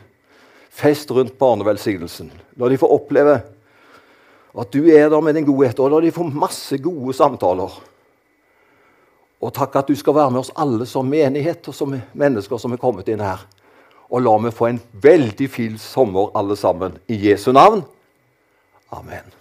fest 0.70 1.10
rundt 1.10 1.36
barnevelsignelsen. 1.38 2.30
La 2.56 2.70
de 2.70 2.78
få 2.80 2.88
oppleve 2.94 3.40
at 4.60 4.72
du 4.72 4.88
er 4.90 5.10
der 5.10 5.20
med 5.22 5.36
din 5.36 5.46
godhet, 5.46 5.78
og 5.78 5.92
la 5.92 6.00
de 6.02 6.14
få 6.14 6.24
masse 6.26 6.78
gode 6.82 7.14
samtaler. 7.14 7.74
Og 9.40 9.55
takk 9.57 9.81
at 9.81 9.88
du 9.88 9.96
skal 9.96 10.14
være 10.14 10.35
med 10.35 10.42
oss 10.42 10.53
alle 10.61 10.87
som 10.87 11.09
menighet 11.09 11.68
og 11.68 11.76
som 11.76 11.96
mennesker 11.96 12.61
som 12.61 12.76
er 12.76 12.83
kommet 12.83 13.09
inn 13.09 13.24
her. 13.24 13.46
Og 14.11 14.24
la 14.26 14.37
meg 14.42 14.55
få 14.57 14.68
en 14.68 14.81
veldig 14.92 15.48
fin 15.48 15.79
sommer 15.81 16.33
alle 16.37 16.59
sammen. 16.59 16.98
I 17.09 17.16
Jesu 17.31 17.53
navn. 17.57 17.85
Amen. 18.92 19.39